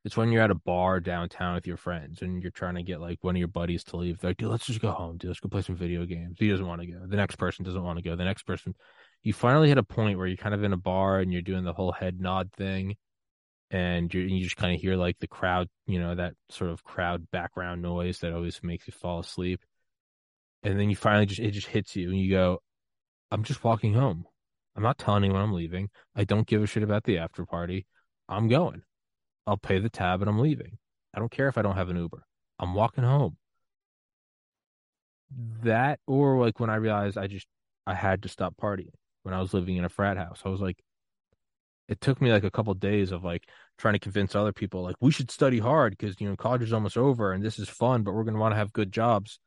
[0.03, 2.99] it's when you're at a bar downtown with your friends and you're trying to get
[2.99, 4.19] like one of your buddies to leave.
[4.19, 5.29] They're like, dude, let's just go home, dude.
[5.29, 6.37] Let's go play some video games.
[6.39, 6.99] He doesn't want to go.
[7.07, 8.15] The next person doesn't want to go.
[8.15, 8.75] The next person
[9.23, 11.63] you finally hit a point where you're kind of in a bar and you're doing
[11.63, 12.95] the whole head nod thing
[13.71, 17.25] and, you just kind of hear like the crowd, you know, that sort of crowd
[17.31, 19.61] background noise that always makes you fall asleep.
[20.61, 22.61] And then you finally just, it just hits you and you go,
[23.31, 24.25] I'm just walking home.
[24.75, 25.89] I'm not telling anyone I'm leaving.
[26.15, 27.87] I don't give a shit about the after party.
[28.29, 28.83] I'm going.
[29.45, 30.77] I'll pay the tab and I'm leaving.
[31.13, 32.23] I don't care if I don't have an Uber.
[32.59, 33.37] I'm walking home.
[35.63, 37.47] That, or like when I realized I just,
[37.85, 40.41] I had to stop partying when I was living in a frat house.
[40.45, 40.77] I was like,
[41.87, 44.83] it took me like a couple of days of like trying to convince other people
[44.83, 47.69] like we should study hard because you know college is almost over and this is
[47.69, 49.39] fun, but we're gonna want to have good jobs.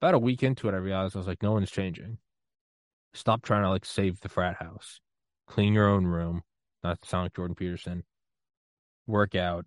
[0.00, 2.18] About a week into it, I realized I was like, no one's changing.
[3.14, 5.00] Stop trying to like save the frat house.
[5.46, 6.42] Clean your own room.
[6.82, 8.04] Not to sound like Jordan Peterson.
[9.06, 9.66] Work out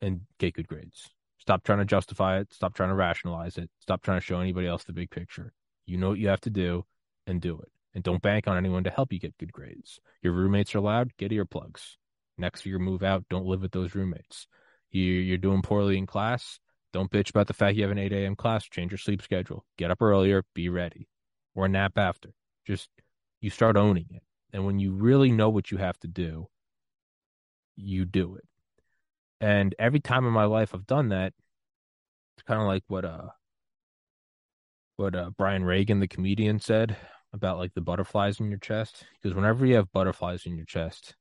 [0.00, 1.08] and get good grades.
[1.38, 2.52] Stop trying to justify it.
[2.52, 3.70] Stop trying to rationalize it.
[3.80, 5.52] Stop trying to show anybody else the big picture.
[5.86, 6.84] You know what you have to do
[7.26, 7.70] and do it.
[7.94, 9.98] And don't bank on anyone to help you get good grades.
[10.22, 11.96] Your roommates are loud, get earplugs.
[12.36, 14.46] Next year, move out, don't live with those roommates.
[14.90, 16.60] You, are doing poorly in class,
[16.92, 18.34] don't bitch about the fact you have an 8 a.m.
[18.36, 18.64] class.
[18.64, 19.64] Change your sleep schedule.
[19.76, 21.08] Get up earlier, be ready,
[21.54, 22.30] or nap after.
[22.66, 22.88] Just
[23.40, 24.22] you start owning it.
[24.52, 26.48] And when you really know what you have to do,
[27.78, 28.44] you do it.
[29.40, 31.32] And every time in my life I've done that,
[32.36, 33.28] it's kind of like what uh
[34.96, 36.96] what uh Brian Regan, the comedian, said
[37.32, 41.14] about like the butterflies in your chest because whenever you have butterflies in your chest,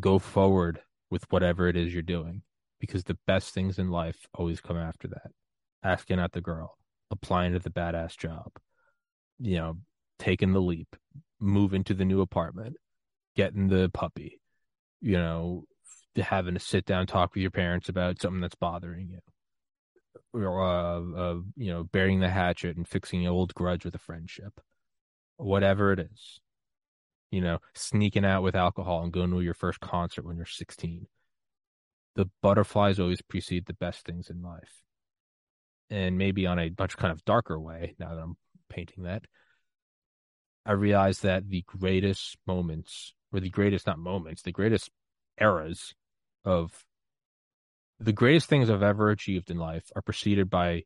[0.00, 2.42] go forward with whatever it is you're doing
[2.80, 5.30] because the best things in life always come after that.
[5.82, 6.76] Asking out the girl,
[7.10, 8.50] applying to the badass job,
[9.38, 9.78] you know,
[10.18, 10.96] taking the leap,
[11.40, 12.76] moving to the new apartment,
[13.36, 14.40] getting the puppy,
[15.04, 15.64] you know,
[16.16, 19.18] having a sit down talk with your parents about something that's bothering you,
[20.32, 23.98] or uh, uh, you know, burying the hatchet and fixing an old grudge with a
[23.98, 24.60] friendship,
[25.36, 26.40] whatever it is.
[27.30, 31.06] You know, sneaking out with alcohol and going to your first concert when you're 16.
[32.14, 34.82] The butterflies always precede the best things in life.
[35.90, 38.36] And maybe on a much kind of darker way, now that I'm
[38.70, 39.24] painting that,
[40.64, 44.90] I realize that the greatest moments, or the greatest, not moments, the greatest
[45.40, 45.92] eras
[46.44, 46.84] of
[47.98, 50.84] the greatest things I've ever achieved in life are preceded by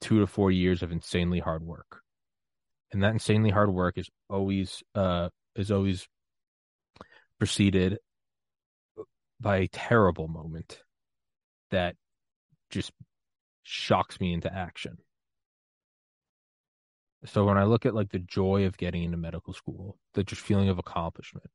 [0.00, 2.00] two to four years of insanely hard work.
[2.92, 6.06] And that insanely hard work is always uh is always
[7.38, 7.98] preceded
[9.40, 10.80] by a terrible moment
[11.70, 11.96] that
[12.70, 12.92] just
[13.62, 14.98] shocks me into action.
[17.24, 20.40] So when I look at like the joy of getting into medical school, the just
[20.40, 21.50] feeling of accomplishment,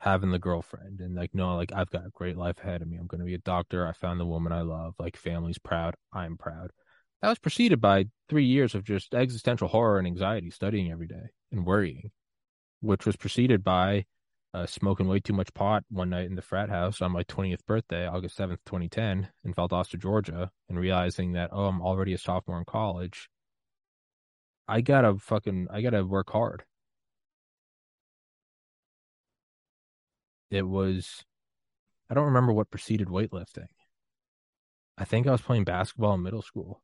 [0.00, 2.96] having the girlfriend and like no like I've got a great life ahead of me.
[2.96, 3.86] I'm going to be a doctor.
[3.86, 4.94] I found the woman I love.
[4.98, 5.94] Like family's proud.
[6.12, 6.70] I'm proud.
[7.22, 11.30] That was preceded by 3 years of just existential horror and anxiety studying every day
[11.50, 12.10] and worrying,
[12.80, 14.04] which was preceded by
[14.54, 17.64] uh, smoking way too much pot one night in the frat house on my 20th
[17.66, 22.58] birthday, August 7th, 2010, in Valdosta, Georgia, and realizing that, oh, I'm already a sophomore
[22.58, 23.28] in college.
[24.68, 26.64] I gotta fucking, I gotta work hard.
[30.50, 31.24] it was
[32.10, 33.68] I don't remember what preceded weightlifting.
[34.96, 36.82] I think I was playing basketball in middle school.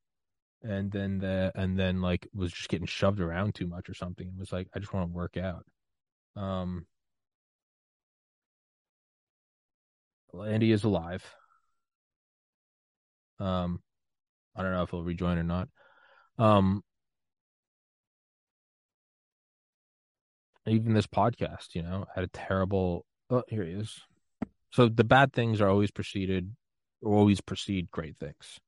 [0.62, 4.26] And then the and then like was just getting shoved around too much or something.
[4.26, 5.66] It was like I just want to work out.
[6.36, 6.86] Um
[10.46, 11.24] Andy is alive.
[13.38, 13.80] Um
[14.56, 15.68] I don't know if he'll rejoin or not.
[16.38, 16.82] Um
[20.66, 24.00] even this podcast, you know, had a terrible Oh, here he is.
[24.70, 26.54] So the bad things are always preceded,
[27.02, 28.58] or always precede great things.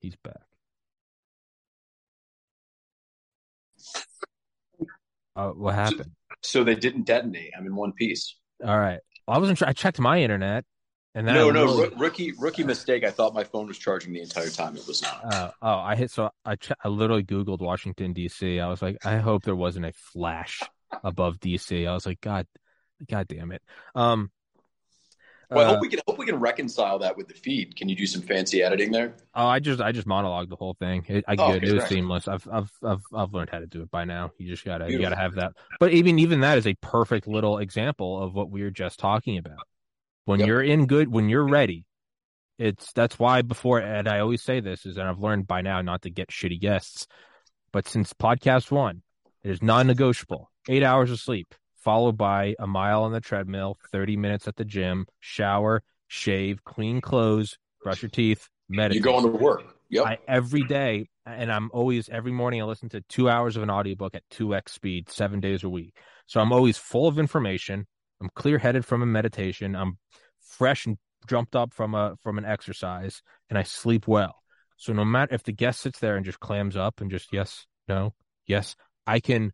[0.00, 0.42] He's back.
[5.36, 6.12] Uh, what happened?
[6.42, 7.52] So, so, they didn't detonate.
[7.58, 8.36] I'm in one piece.
[8.64, 9.00] All right.
[9.26, 9.68] Well, I wasn't sure.
[9.68, 10.64] I checked my internet,
[11.14, 11.94] and no, no, really...
[11.96, 13.04] rookie, rookie mistake.
[13.04, 14.76] I thought my phone was charging the entire time.
[14.76, 15.32] It was not.
[15.32, 16.10] Uh, oh, I hit.
[16.10, 18.58] So I, ch- I literally Googled Washington D.C.
[18.58, 20.60] I was like, I hope there wasn't a flash
[21.04, 21.86] above D.C.
[21.86, 22.46] I was like, God,
[23.08, 23.62] God damn it.
[23.94, 24.32] Um,
[25.50, 27.76] well, I hope uh, we can hope we can reconcile that with the feed.
[27.76, 29.14] Can you do some fancy editing there?
[29.34, 31.04] Oh, I just I just monologued the whole thing.
[31.06, 31.62] It, I oh, it.
[31.62, 32.26] It was seamless.
[32.26, 34.32] I've I've I've I've learned how to do it by now.
[34.38, 35.02] You just gotta Beautiful.
[35.02, 35.52] you gotta have that.
[35.78, 39.38] But even even that is a perfect little example of what we were just talking
[39.38, 39.58] about.
[40.24, 40.48] When yep.
[40.48, 41.84] you're in good, when you're ready,
[42.58, 45.82] it's that's why before, and I always say this is, and I've learned by now
[45.82, 47.06] not to get shitty guests,
[47.72, 49.02] but since podcast one,
[49.42, 50.50] it is non-negotiable.
[50.68, 54.64] Eight hours of sleep, followed by a mile on the treadmill, thirty minutes at the
[54.64, 59.04] gym, shower, shave, clean clothes, brush your teeth, meditate.
[59.04, 59.64] You're going to work.
[59.90, 60.06] Yep.
[60.06, 62.62] I, every day, and I'm always every morning.
[62.62, 65.68] I listen to two hours of an audiobook at two x speed, seven days a
[65.68, 65.94] week.
[66.26, 67.86] So I'm always full of information.
[68.20, 69.74] I'm clear headed from a meditation.
[69.74, 69.98] I'm
[70.40, 74.36] fresh and jumped up from a from an exercise, and I sleep well.
[74.76, 77.66] So no matter if the guest sits there and just clams up and just yes,
[77.88, 78.14] no,
[78.46, 79.52] yes, I can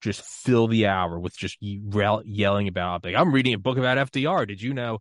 [0.00, 4.46] just fill the hour with just yelling about like I'm reading a book about FDR.
[4.46, 4.98] Did you know?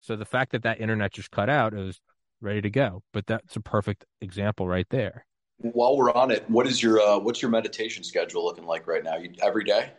[0.00, 2.00] So the fact that that internet just cut out is
[2.40, 3.02] ready to go.
[3.12, 5.26] But that's a perfect example right there.
[5.58, 9.04] While we're on it, what is your uh, what's your meditation schedule looking like right
[9.04, 9.16] now?
[9.16, 9.92] You, every day?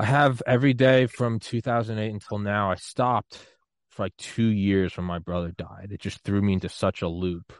[0.00, 2.70] I have every day from 2008 until now.
[2.70, 3.38] I stopped
[3.90, 5.88] for like two years when my brother died.
[5.90, 7.52] It just threw me into such a loop,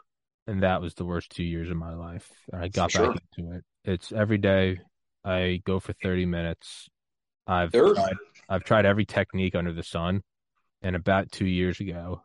[0.46, 2.30] and that was the worst two years of my life.
[2.50, 3.12] I got sure.
[3.12, 3.64] back into it.
[3.84, 4.80] It's every day.
[5.22, 6.88] I go for 30 minutes.
[7.46, 8.16] I've tried,
[8.48, 10.22] I've tried every technique under the sun,
[10.80, 12.22] and about two years ago,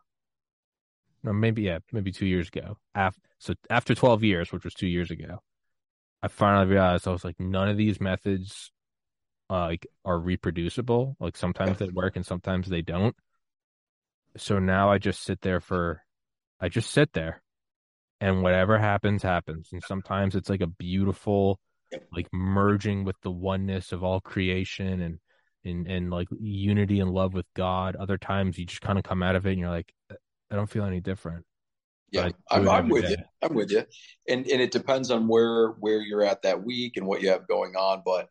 [1.26, 2.78] or maybe yeah, maybe two years ago.
[2.94, 5.40] After so after 12 years, which was two years ago,
[6.22, 8.72] I finally realized I was like, none of these methods
[9.50, 11.16] uh, like are reproducible.
[11.20, 13.14] Like sometimes they work and sometimes they don't.
[14.36, 16.02] So now I just sit there for,
[16.60, 17.42] I just sit there,
[18.20, 19.68] and whatever happens happens.
[19.72, 21.58] And sometimes it's like a beautiful,
[22.12, 25.18] like merging with the oneness of all creation and
[25.64, 27.96] and and like unity and love with God.
[27.96, 29.92] Other times you just kind of come out of it and you're like,
[30.50, 31.44] I don't feel any different.
[32.12, 33.10] Yeah, I'm, I'm with day.
[33.10, 33.16] you.
[33.42, 33.84] I'm with you,
[34.28, 37.48] and and it depends on where where you're at that week and what you have
[37.48, 38.28] going on, but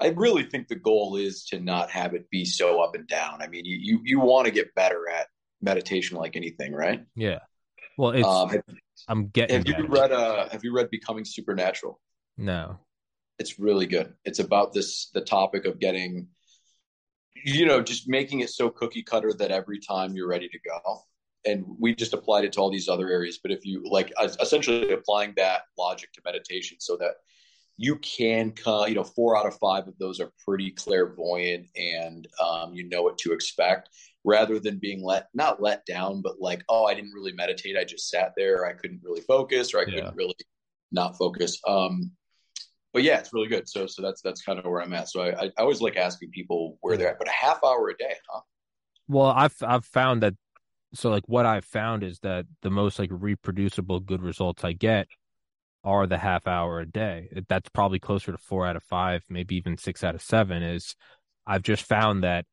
[0.00, 3.40] I really think the goal is to not have it be so up and down.
[3.40, 5.28] I mean, you you, you want to get better at
[5.62, 7.04] meditation like anything, right?
[7.14, 7.38] Yeah.
[7.96, 8.62] Well, it's um, have,
[9.08, 9.56] I'm getting.
[9.56, 12.00] Have you read uh Have you read Becoming Supernatural?
[12.36, 12.78] No.
[13.38, 14.14] It's really good.
[14.24, 16.28] It's about this the topic of getting,
[17.44, 21.00] you know, just making it so cookie cutter that every time you're ready to go.
[21.46, 23.38] And we just applied it to all these other areas.
[23.40, 27.12] But if you like, essentially applying that logic to meditation, so that
[27.78, 32.26] you can, come, you know, four out of five of those are pretty clairvoyant, and
[32.42, 33.90] um, you know what to expect
[34.24, 37.84] rather than being let not let down but like oh i didn't really meditate i
[37.84, 40.34] just sat there i couldn't really focus or i couldn't really
[40.90, 42.10] not focus um
[42.92, 43.68] but yeah it's really good.
[43.68, 45.10] So so that's that's kind of where i'm at.
[45.10, 47.96] So i i always like asking people where they're at but a half hour a
[47.96, 48.40] day huh?
[49.06, 50.34] Well i've i've found that
[50.94, 55.08] so like what i've found is that the most like reproducible good results i get
[55.86, 59.56] are the half hour a day that's probably closer to four out of five maybe
[59.56, 60.96] even six out of seven is
[61.46, 62.44] i've just found that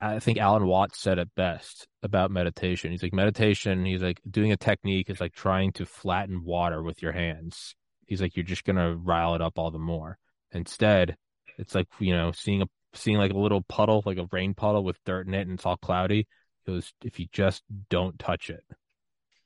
[0.00, 2.90] I think Alan Watts said it best about meditation.
[2.90, 7.00] He's like, meditation, he's like, doing a technique is like trying to flatten water with
[7.00, 7.74] your hands.
[8.06, 10.18] He's like, you're just going to rile it up all the more.
[10.52, 11.16] Instead,
[11.58, 14.84] it's like, you know, seeing a, seeing like a little puddle, like a rain puddle
[14.84, 16.26] with dirt in it and it's all cloudy.
[16.66, 18.64] It was, if you just don't touch it,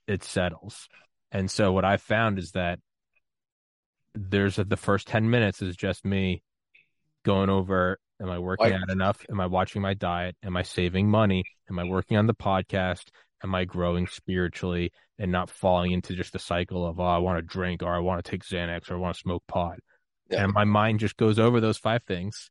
[0.09, 0.89] it settles.
[1.31, 2.81] And so what I found is that
[4.15, 6.43] there's a, the first 10 minutes is just me
[7.25, 9.25] going over Am I working out enough?
[9.31, 10.37] Am I watching my diet?
[10.45, 11.45] Am I saving money?
[11.71, 13.05] Am I working on the podcast?
[13.43, 17.39] Am I growing spiritually and not falling into just the cycle of, oh, I want
[17.39, 19.79] to drink or I want to take Xanax or I want to smoke pot?
[20.29, 20.45] Yeah.
[20.45, 22.51] And my mind just goes over those five things.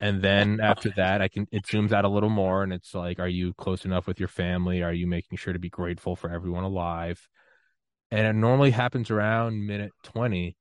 [0.00, 3.18] And then after that, I can, it zooms out a little more and it's like,
[3.18, 4.82] are you close enough with your family?
[4.82, 7.20] Are you making sure to be grateful for everyone alive?
[8.10, 10.56] And it normally happens around minute 20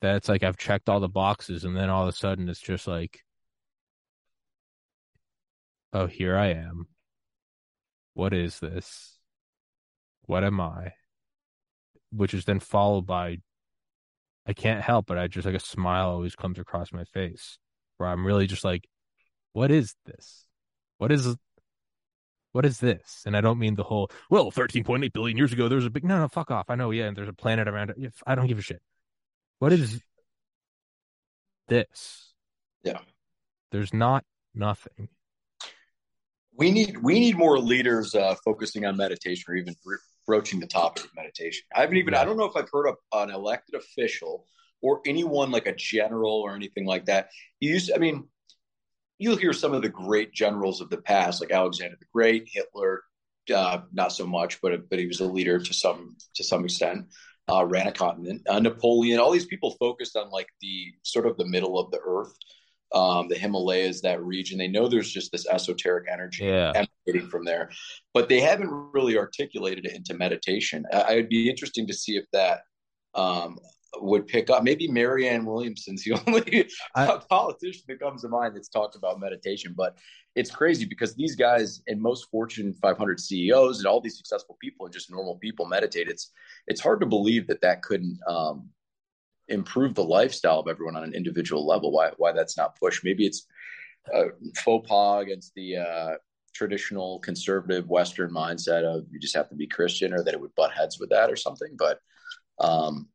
[0.00, 2.86] that's like I've checked all the boxes and then all of a sudden it's just
[2.86, 3.20] like
[5.92, 6.86] oh here I am.
[8.14, 9.18] What is this?
[10.26, 10.92] What am I?
[12.12, 13.38] Which is then followed by
[14.46, 17.58] I can't help but I just like a smile always comes across my face
[17.96, 18.86] where I'm really just like
[19.52, 20.44] what is this?
[20.98, 21.36] What is
[22.54, 23.24] what is this?
[23.26, 26.04] And I don't mean the whole, well, 13.8 billion years ago, there was a big,
[26.04, 26.70] no, no, fuck off.
[26.70, 28.14] I know, yeah, and there's a planet around it.
[28.24, 28.80] I don't give a shit.
[29.58, 30.00] What is
[31.66, 32.32] this?
[32.84, 32.98] Yeah.
[33.72, 34.24] There's not
[34.54, 35.08] nothing.
[36.56, 39.74] We need we need more leaders uh, focusing on meditation or even
[40.24, 41.64] broaching the topic of meditation.
[41.74, 42.20] I haven't even yeah.
[42.20, 44.46] I don't know if I've heard of an elected official
[44.80, 47.30] or anyone like a general or anything like that.
[47.58, 48.28] You used I mean
[49.18, 53.02] you'll hear some of the great generals of the past like Alexander the Great, Hitler,
[53.54, 57.06] uh, not so much, but but he was a leader to some to some extent
[57.50, 58.42] uh, ran a continent.
[58.48, 62.00] Uh, Napoleon, all these people focused on like the sort of the middle of the
[62.04, 62.34] earth,
[62.94, 64.58] um, the Himalayas, that region.
[64.58, 66.72] They know there's just this esoteric energy yeah.
[67.06, 67.70] emanating from there,
[68.14, 70.86] but they haven't really articulated it into meditation.
[70.92, 72.62] I, would be interesting to see if that
[73.14, 73.58] um,
[74.00, 74.62] would pick up.
[74.62, 79.74] Maybe Marianne Williamson's the only I, politician that comes to mind that's talked about meditation.
[79.76, 79.96] But
[80.34, 84.86] it's crazy because these guys and most Fortune 500 CEOs and all these successful people
[84.86, 86.08] and just normal people meditate.
[86.08, 86.30] It's
[86.66, 88.68] it's hard to believe that that couldn't um,
[89.48, 91.92] improve the lifestyle of everyone on an individual level.
[91.92, 93.04] Why why that's not pushed?
[93.04, 93.46] Maybe it's
[94.12, 94.24] a
[94.56, 96.14] faux pas against the uh,
[96.54, 100.54] traditional conservative Western mindset of you just have to be Christian, or that it would
[100.54, 101.76] butt heads with that or something.
[101.76, 101.98] But
[102.58, 103.08] um,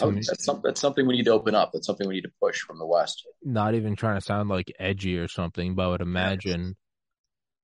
[0.00, 1.70] Oh, that's, some, that's something we need to open up.
[1.72, 3.26] That's something we need to push from the West.
[3.42, 6.76] Not even trying to sound like edgy or something, but I would imagine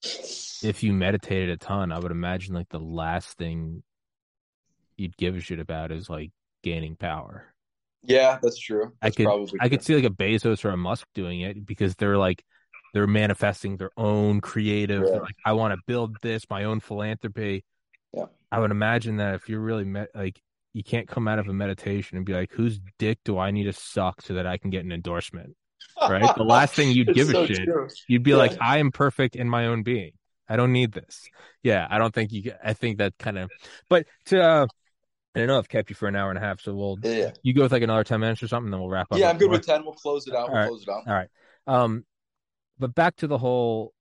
[0.03, 3.83] if you meditated a ton, I would imagine like the last thing
[4.97, 6.31] you'd give a shit about is like
[6.63, 7.53] gaining power.
[8.03, 8.93] Yeah, that's true.
[9.01, 11.95] That's I could I could see like a Bezos or a Musk doing it because
[11.97, 12.43] they're like
[12.95, 15.05] they're manifesting their own creative.
[15.05, 15.21] Yeah.
[15.21, 17.65] Like I want to build this, my own philanthropy.
[18.13, 20.41] Yeah, I would imagine that if you're really met, like
[20.73, 23.65] you can't come out of a meditation and be like, whose dick do I need
[23.65, 25.55] to suck so that I can get an endorsement?
[26.01, 26.35] Right.
[26.37, 27.89] the last thing you'd give so a shit, true.
[28.09, 28.37] you'd be yeah.
[28.37, 30.13] like, I am perfect in my own being.
[30.49, 31.29] I don't need this.
[31.63, 31.87] Yeah.
[31.89, 33.51] I don't think you, I think that kind of,
[33.89, 34.67] but to, uh,
[35.35, 37.31] I don't know I've kept you for an hour and a half, so we'll, yeah.
[37.43, 39.19] you go with like another 10 minutes or something, then we'll wrap up.
[39.19, 39.31] Yeah.
[39.31, 39.85] I'm good with 10.
[39.85, 40.49] We'll close it out.
[40.49, 40.69] We'll right.
[40.69, 41.03] close it out.
[41.07, 41.29] All right.
[41.67, 42.05] Um,
[42.79, 43.93] but back to the whole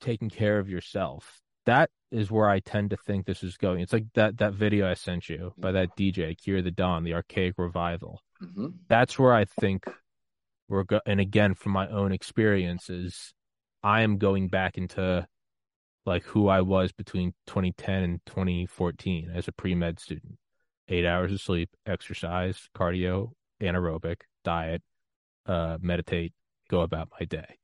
[0.00, 1.40] taking care of yourself.
[1.66, 3.80] That is where I tend to think this is going.
[3.80, 7.14] It's like that that video I sent you by that DJ Cure the Dawn, the
[7.14, 8.20] Archaic Revival.
[8.42, 8.68] Mm-hmm.
[8.88, 9.84] That's where I think
[10.68, 11.00] we're go.
[11.06, 13.32] And again, from my own experiences,
[13.82, 15.26] I am going back into
[16.06, 20.38] like who I was between 2010 and 2014 as a pre med student.
[20.88, 23.30] Eight hours of sleep, exercise, cardio,
[23.62, 24.82] anaerobic, diet,
[25.46, 26.32] uh, meditate,
[26.68, 27.59] go about my day.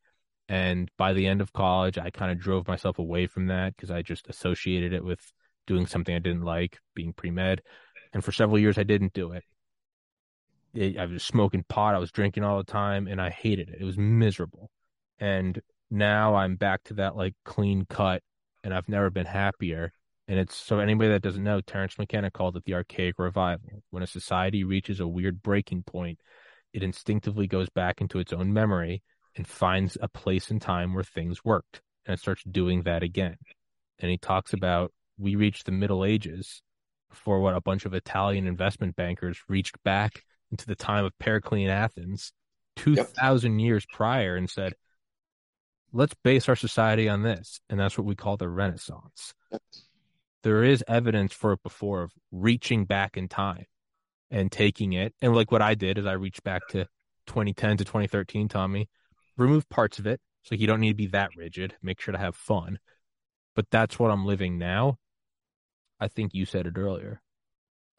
[0.48, 3.90] And by the end of college, I kind of drove myself away from that because
[3.90, 5.20] I just associated it with
[5.66, 7.62] doing something I didn't like, being pre med.
[8.12, 9.44] And for several years, I didn't do it.
[10.74, 13.80] it, I was smoking pot, I was drinking all the time, and I hated it.
[13.80, 14.70] It was miserable.
[15.18, 15.60] And
[15.90, 18.22] now I'm back to that like clean cut,
[18.62, 19.92] and I've never been happier.
[20.28, 23.82] And it's so anybody that doesn't know, Terence McKenna called it the archaic revival.
[23.90, 26.20] When a society reaches a weird breaking point,
[26.72, 29.02] it instinctively goes back into its own memory
[29.36, 33.36] and finds a place in time where things worked, and it starts doing that again.
[33.98, 36.62] And he talks about we reached the Middle Ages
[37.10, 41.68] for what a bunch of Italian investment bankers reached back into the time of Periclean
[41.68, 42.32] Athens,
[42.76, 43.64] 2,000 yep.
[43.64, 44.74] years prior, and said,
[45.92, 47.60] let's base our society on this.
[47.68, 49.34] And that's what we call the Renaissance.
[49.50, 49.62] Yep.
[50.42, 53.64] There is evidence for it before of reaching back in time
[54.30, 55.14] and taking it.
[55.20, 56.86] And like what I did is I reached back to
[57.26, 58.88] 2010 to 2013, Tommy,
[59.36, 60.20] remove parts of it.
[60.42, 61.74] So you don't need to be that rigid.
[61.82, 62.78] Make sure to have fun.
[63.56, 64.98] But that's what I'm living now.
[65.98, 67.20] I think you said it earlier.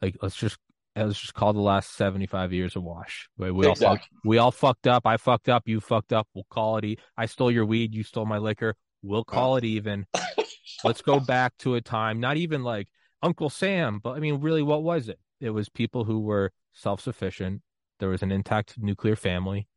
[0.00, 0.56] Like let's just
[0.96, 3.28] uh, let's just call the last 75 years a wash.
[3.36, 3.86] We, we exactly.
[3.86, 5.06] all fucked, we all fucked up.
[5.06, 5.64] I fucked up.
[5.66, 6.28] You fucked up.
[6.34, 6.98] We'll call it.
[7.16, 7.94] I stole your weed.
[7.94, 8.74] You stole my liquor.
[9.02, 10.06] We'll call it even.
[10.84, 12.88] let's go back to a time, not even like
[13.22, 15.18] Uncle Sam, but I mean, really, what was it?
[15.40, 17.62] It was people who were self sufficient.
[18.00, 19.68] There was an intact nuclear family.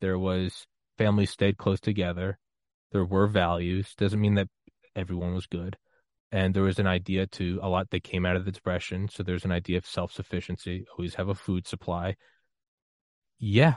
[0.00, 0.66] There was
[0.98, 2.38] families stayed close together.
[2.92, 3.94] There were values.
[3.96, 4.48] Doesn't mean that
[4.94, 5.76] everyone was good.
[6.30, 9.08] And there was an idea to a lot that came out of the depression.
[9.08, 12.16] So there's an idea of self-sufficiency always have a food supply.
[13.38, 13.76] Yeah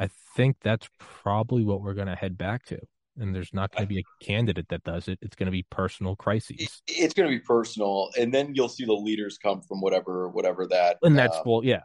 [0.00, 2.78] i think that's probably what we're going to head back to.
[3.18, 5.18] And there's not going to be a candidate that does it.
[5.20, 6.80] It's going to be personal crises.
[6.86, 8.08] it's going to be personal.
[8.18, 11.62] And then you'll see the leaders come from whatever whatever that and that's uh, well
[11.62, 11.82] yeah.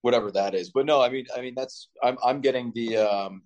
[0.00, 0.70] whatever that is.
[0.70, 3.42] But no i mean i mean that's i'm i'm getting the um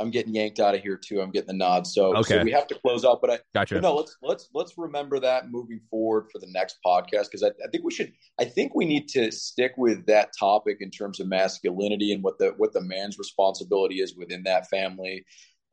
[0.00, 1.20] I'm getting yanked out of here too.
[1.20, 1.86] I'm getting the nod.
[1.86, 2.38] So, okay.
[2.38, 3.20] so we have to close out.
[3.20, 3.74] But I gotcha.
[3.74, 7.48] But no, let's let's let's remember that moving forward for the next podcast because I,
[7.48, 8.12] I, think we should.
[8.38, 12.38] I think we need to stick with that topic in terms of masculinity and what
[12.38, 15.24] the what the man's responsibility is within that family.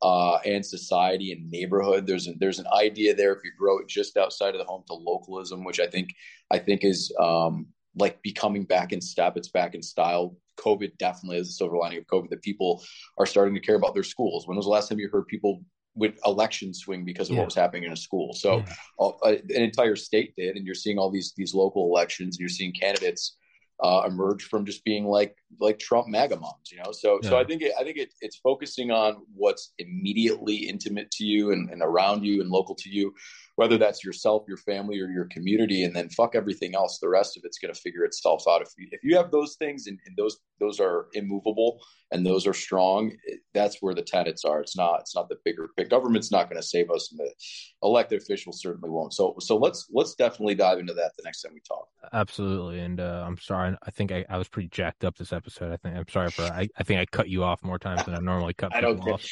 [0.04, 2.06] Uh, and society and neighborhood.
[2.06, 4.84] There's a, there's an idea there if you grow it just outside of the home
[4.86, 6.10] to localism, which I think
[6.52, 9.38] I think is um, like becoming back in step.
[9.38, 10.38] It's back in style.
[10.58, 12.84] COVID definitely is a silver lining of COVID that people
[13.18, 14.48] are starting to care about their schools.
[14.48, 15.64] When was the last time you heard people
[15.96, 17.40] with election swing because of yeah.
[17.40, 18.34] what was happening in a school?
[18.34, 18.74] So yeah.
[19.00, 22.50] uh, an entire state did, and you're seeing all these these local elections, and you're
[22.50, 23.38] seeing candidates
[23.84, 26.92] uh, emerge from just being like like Trump MAGA moms, you know.
[26.92, 27.30] So yeah.
[27.30, 31.52] so I think it, I think it, it's focusing on what's immediately intimate to you
[31.52, 33.14] and, and around you and local to you,
[33.58, 37.00] whether that's yourself, your family, or your community, and then fuck everything else.
[37.00, 38.62] The rest of it's going to figure itself out.
[38.62, 41.80] If you, if you have those things and, and those those are immovable
[42.12, 43.12] and those are strong,
[43.54, 44.62] that's where the tenets are.
[44.62, 47.34] It's not it's not the bigger big government's not going to save us, and the
[47.82, 49.14] elected officials certainly won't.
[49.14, 51.88] So so let's let's definitely dive into that the next time we talk.
[52.14, 53.76] Absolutely, and uh, I'm sorry.
[53.82, 55.74] I think I, I was pretty jacked up this episode.
[55.74, 58.14] I think I'm sorry for I, I think I cut you off more times than
[58.14, 58.72] I normally cut.
[58.76, 59.00] I don't.
[59.00, 59.26] Off.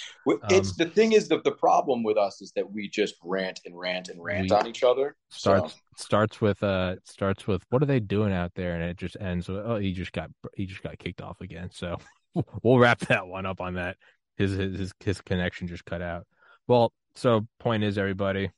[0.49, 3.59] It's um, the thing is that the problem with us is that we just rant
[3.65, 5.15] and rant and rant on each other.
[5.29, 5.79] Starts so.
[5.97, 9.47] starts with uh starts with what are they doing out there, and it just ends
[9.47, 11.69] with oh he just got he just got kicked off again.
[11.71, 11.97] So
[12.63, 13.97] we'll wrap that one up on that.
[14.37, 16.25] His his his connection just cut out.
[16.67, 18.51] Well, so point is everybody,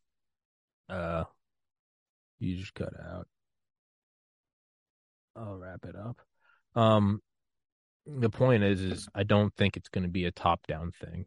[0.89, 1.25] uh,
[2.39, 3.27] you just cut out.
[5.35, 6.21] I'll wrap it up.
[6.75, 7.21] Um,
[8.05, 11.25] the point is, is I don't think it's going to be a top down thing.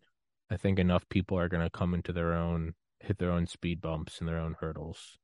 [0.51, 3.81] I think enough people are going to come into their own, hit their own speed
[3.81, 5.19] bumps and their own hurdles,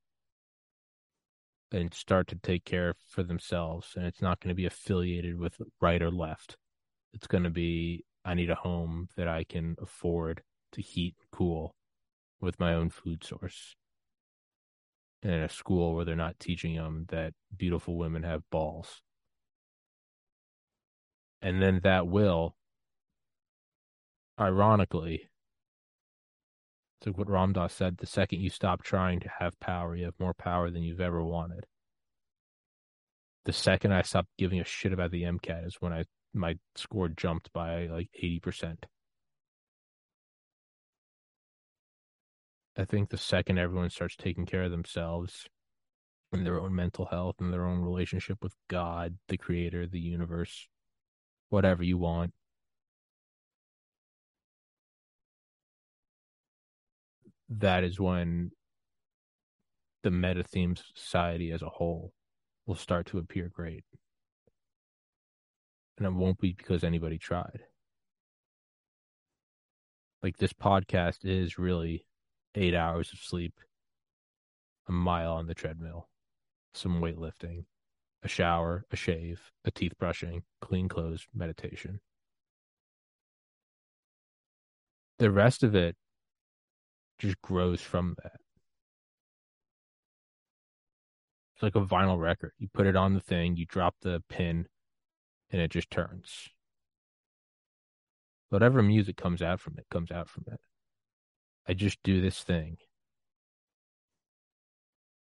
[1.73, 3.93] and start to take care for themselves.
[3.97, 6.57] And it's not going to be affiliated with right or left.
[7.13, 10.43] It's going to be I need a home that I can afford
[10.73, 11.75] to heat and cool
[12.41, 13.77] with my own food source.
[15.23, 19.03] And a school where they're not teaching them that beautiful women have balls
[21.43, 22.57] and then that will,
[24.41, 25.29] ironically,
[26.99, 30.07] it's like what Ram Dass said the second you stop trying to have power, you
[30.07, 31.67] have more power than you've ever wanted.
[33.45, 36.05] The second I stopped giving a shit about the MCAT is when I
[36.35, 38.85] my score jumped by like 80%.
[42.77, 45.47] I think the second everyone starts taking care of themselves
[46.33, 50.69] and their own mental health and their own relationship with God, the creator, the universe,
[51.49, 52.33] whatever you want.
[57.49, 58.51] That is when
[60.03, 62.13] the meta theme society as a whole
[62.67, 63.85] will start to appear great.
[65.99, 67.61] And it won't be because anybody tried.
[70.23, 72.05] Like this podcast is really
[72.55, 73.55] eight hours of sleep,
[74.89, 76.09] a mile on the treadmill,
[76.75, 77.65] some weightlifting,
[78.23, 82.01] a shower, a shave, a teeth brushing, clean clothes, meditation.
[85.19, 85.97] The rest of it
[87.19, 88.41] just grows from that.
[91.55, 92.53] It's like a vinyl record.
[92.59, 94.67] You put it on the thing, you drop the pin,
[95.51, 96.49] and it just turns.
[98.51, 100.61] Whatever music comes out from it comes out from it.
[101.67, 102.77] I just do this thing.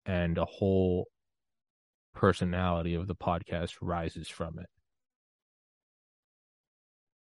[0.06, 1.08] And a whole
[2.14, 4.66] personality of the podcast rises from it.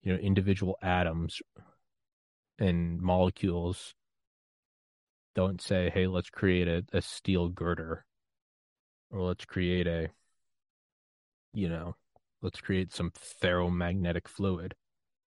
[0.03, 1.41] You know, individual atoms
[2.59, 3.95] and molecules
[5.35, 8.05] don't say, hey, let's create a, a steel girder
[9.11, 10.07] or let's create a,
[11.53, 11.95] you know,
[12.41, 14.73] let's create some ferromagnetic fluid.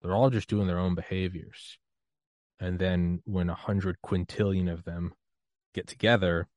[0.02, 1.78] They're all just doing their own behaviors.
[2.58, 5.12] And then when a hundred quintillion of them
[5.74, 6.48] get together,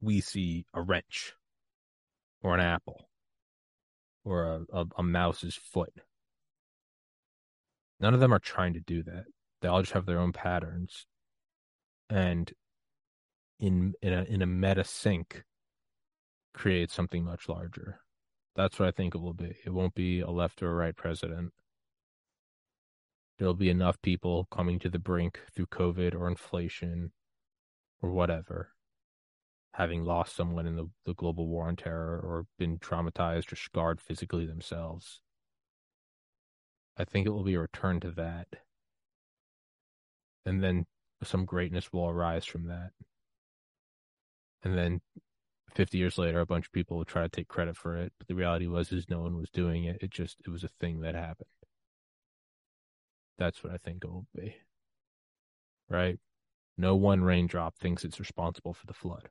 [0.00, 1.34] we see a wrench
[2.42, 3.08] or an apple
[4.24, 5.92] or a, a, a mouse's foot.
[8.00, 9.24] None of them are trying to do that.
[9.60, 11.06] They all just have their own patterns.
[12.10, 12.52] And
[13.60, 15.44] in in a in a meta sync
[16.54, 18.00] create something much larger.
[18.56, 19.56] That's what I think it will be.
[19.64, 21.52] It won't be a left or a right president.
[23.38, 27.12] There'll be enough people coming to the brink through COVID or inflation
[28.02, 28.72] or whatever,
[29.74, 34.00] having lost someone in the, the global war on terror or been traumatized or scarred
[34.00, 35.20] physically themselves.
[36.96, 38.48] I think it will be a return to that.
[40.44, 40.86] And then
[41.24, 42.90] some greatness will arise from that.
[44.62, 45.00] And then
[45.74, 48.12] 50 years later, a bunch of people will try to take credit for it.
[48.18, 49.98] But the reality was, is no one was doing it.
[50.00, 51.48] It just, it was a thing that happened.
[53.38, 54.56] That's what I think it will be.
[55.88, 56.18] Right?
[56.76, 59.28] No one raindrop thinks it's responsible for the flood.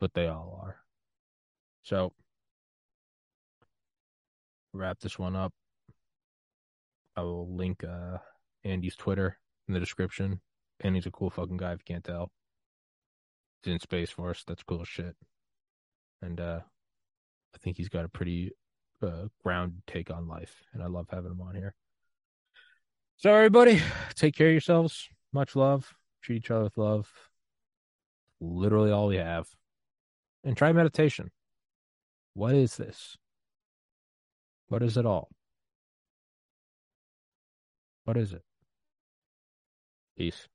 [0.00, 0.76] But they all are.
[1.82, 2.12] So,
[4.72, 5.52] wrap this one up.
[7.16, 8.18] I will link uh,
[8.64, 10.40] Andy's Twitter in the description.
[10.80, 12.30] Andy's a cool fucking guy if you can't tell
[13.62, 14.44] He's in Space Force.
[14.46, 15.16] That's cool shit.
[16.22, 16.60] And uh,
[17.54, 18.52] I think he's got a pretty
[19.02, 21.74] uh, grounded take on life, and I love having him on here.
[23.16, 23.80] So, everybody,
[24.14, 25.08] take care of yourselves.
[25.32, 25.94] Much love.
[26.22, 27.12] Treat each other with love.
[28.40, 29.48] Literally all we have.
[30.44, 31.30] And try meditation.
[32.34, 33.16] What is this?
[34.68, 35.28] What is it all?
[38.04, 38.42] What is it?
[40.18, 40.48] Peace.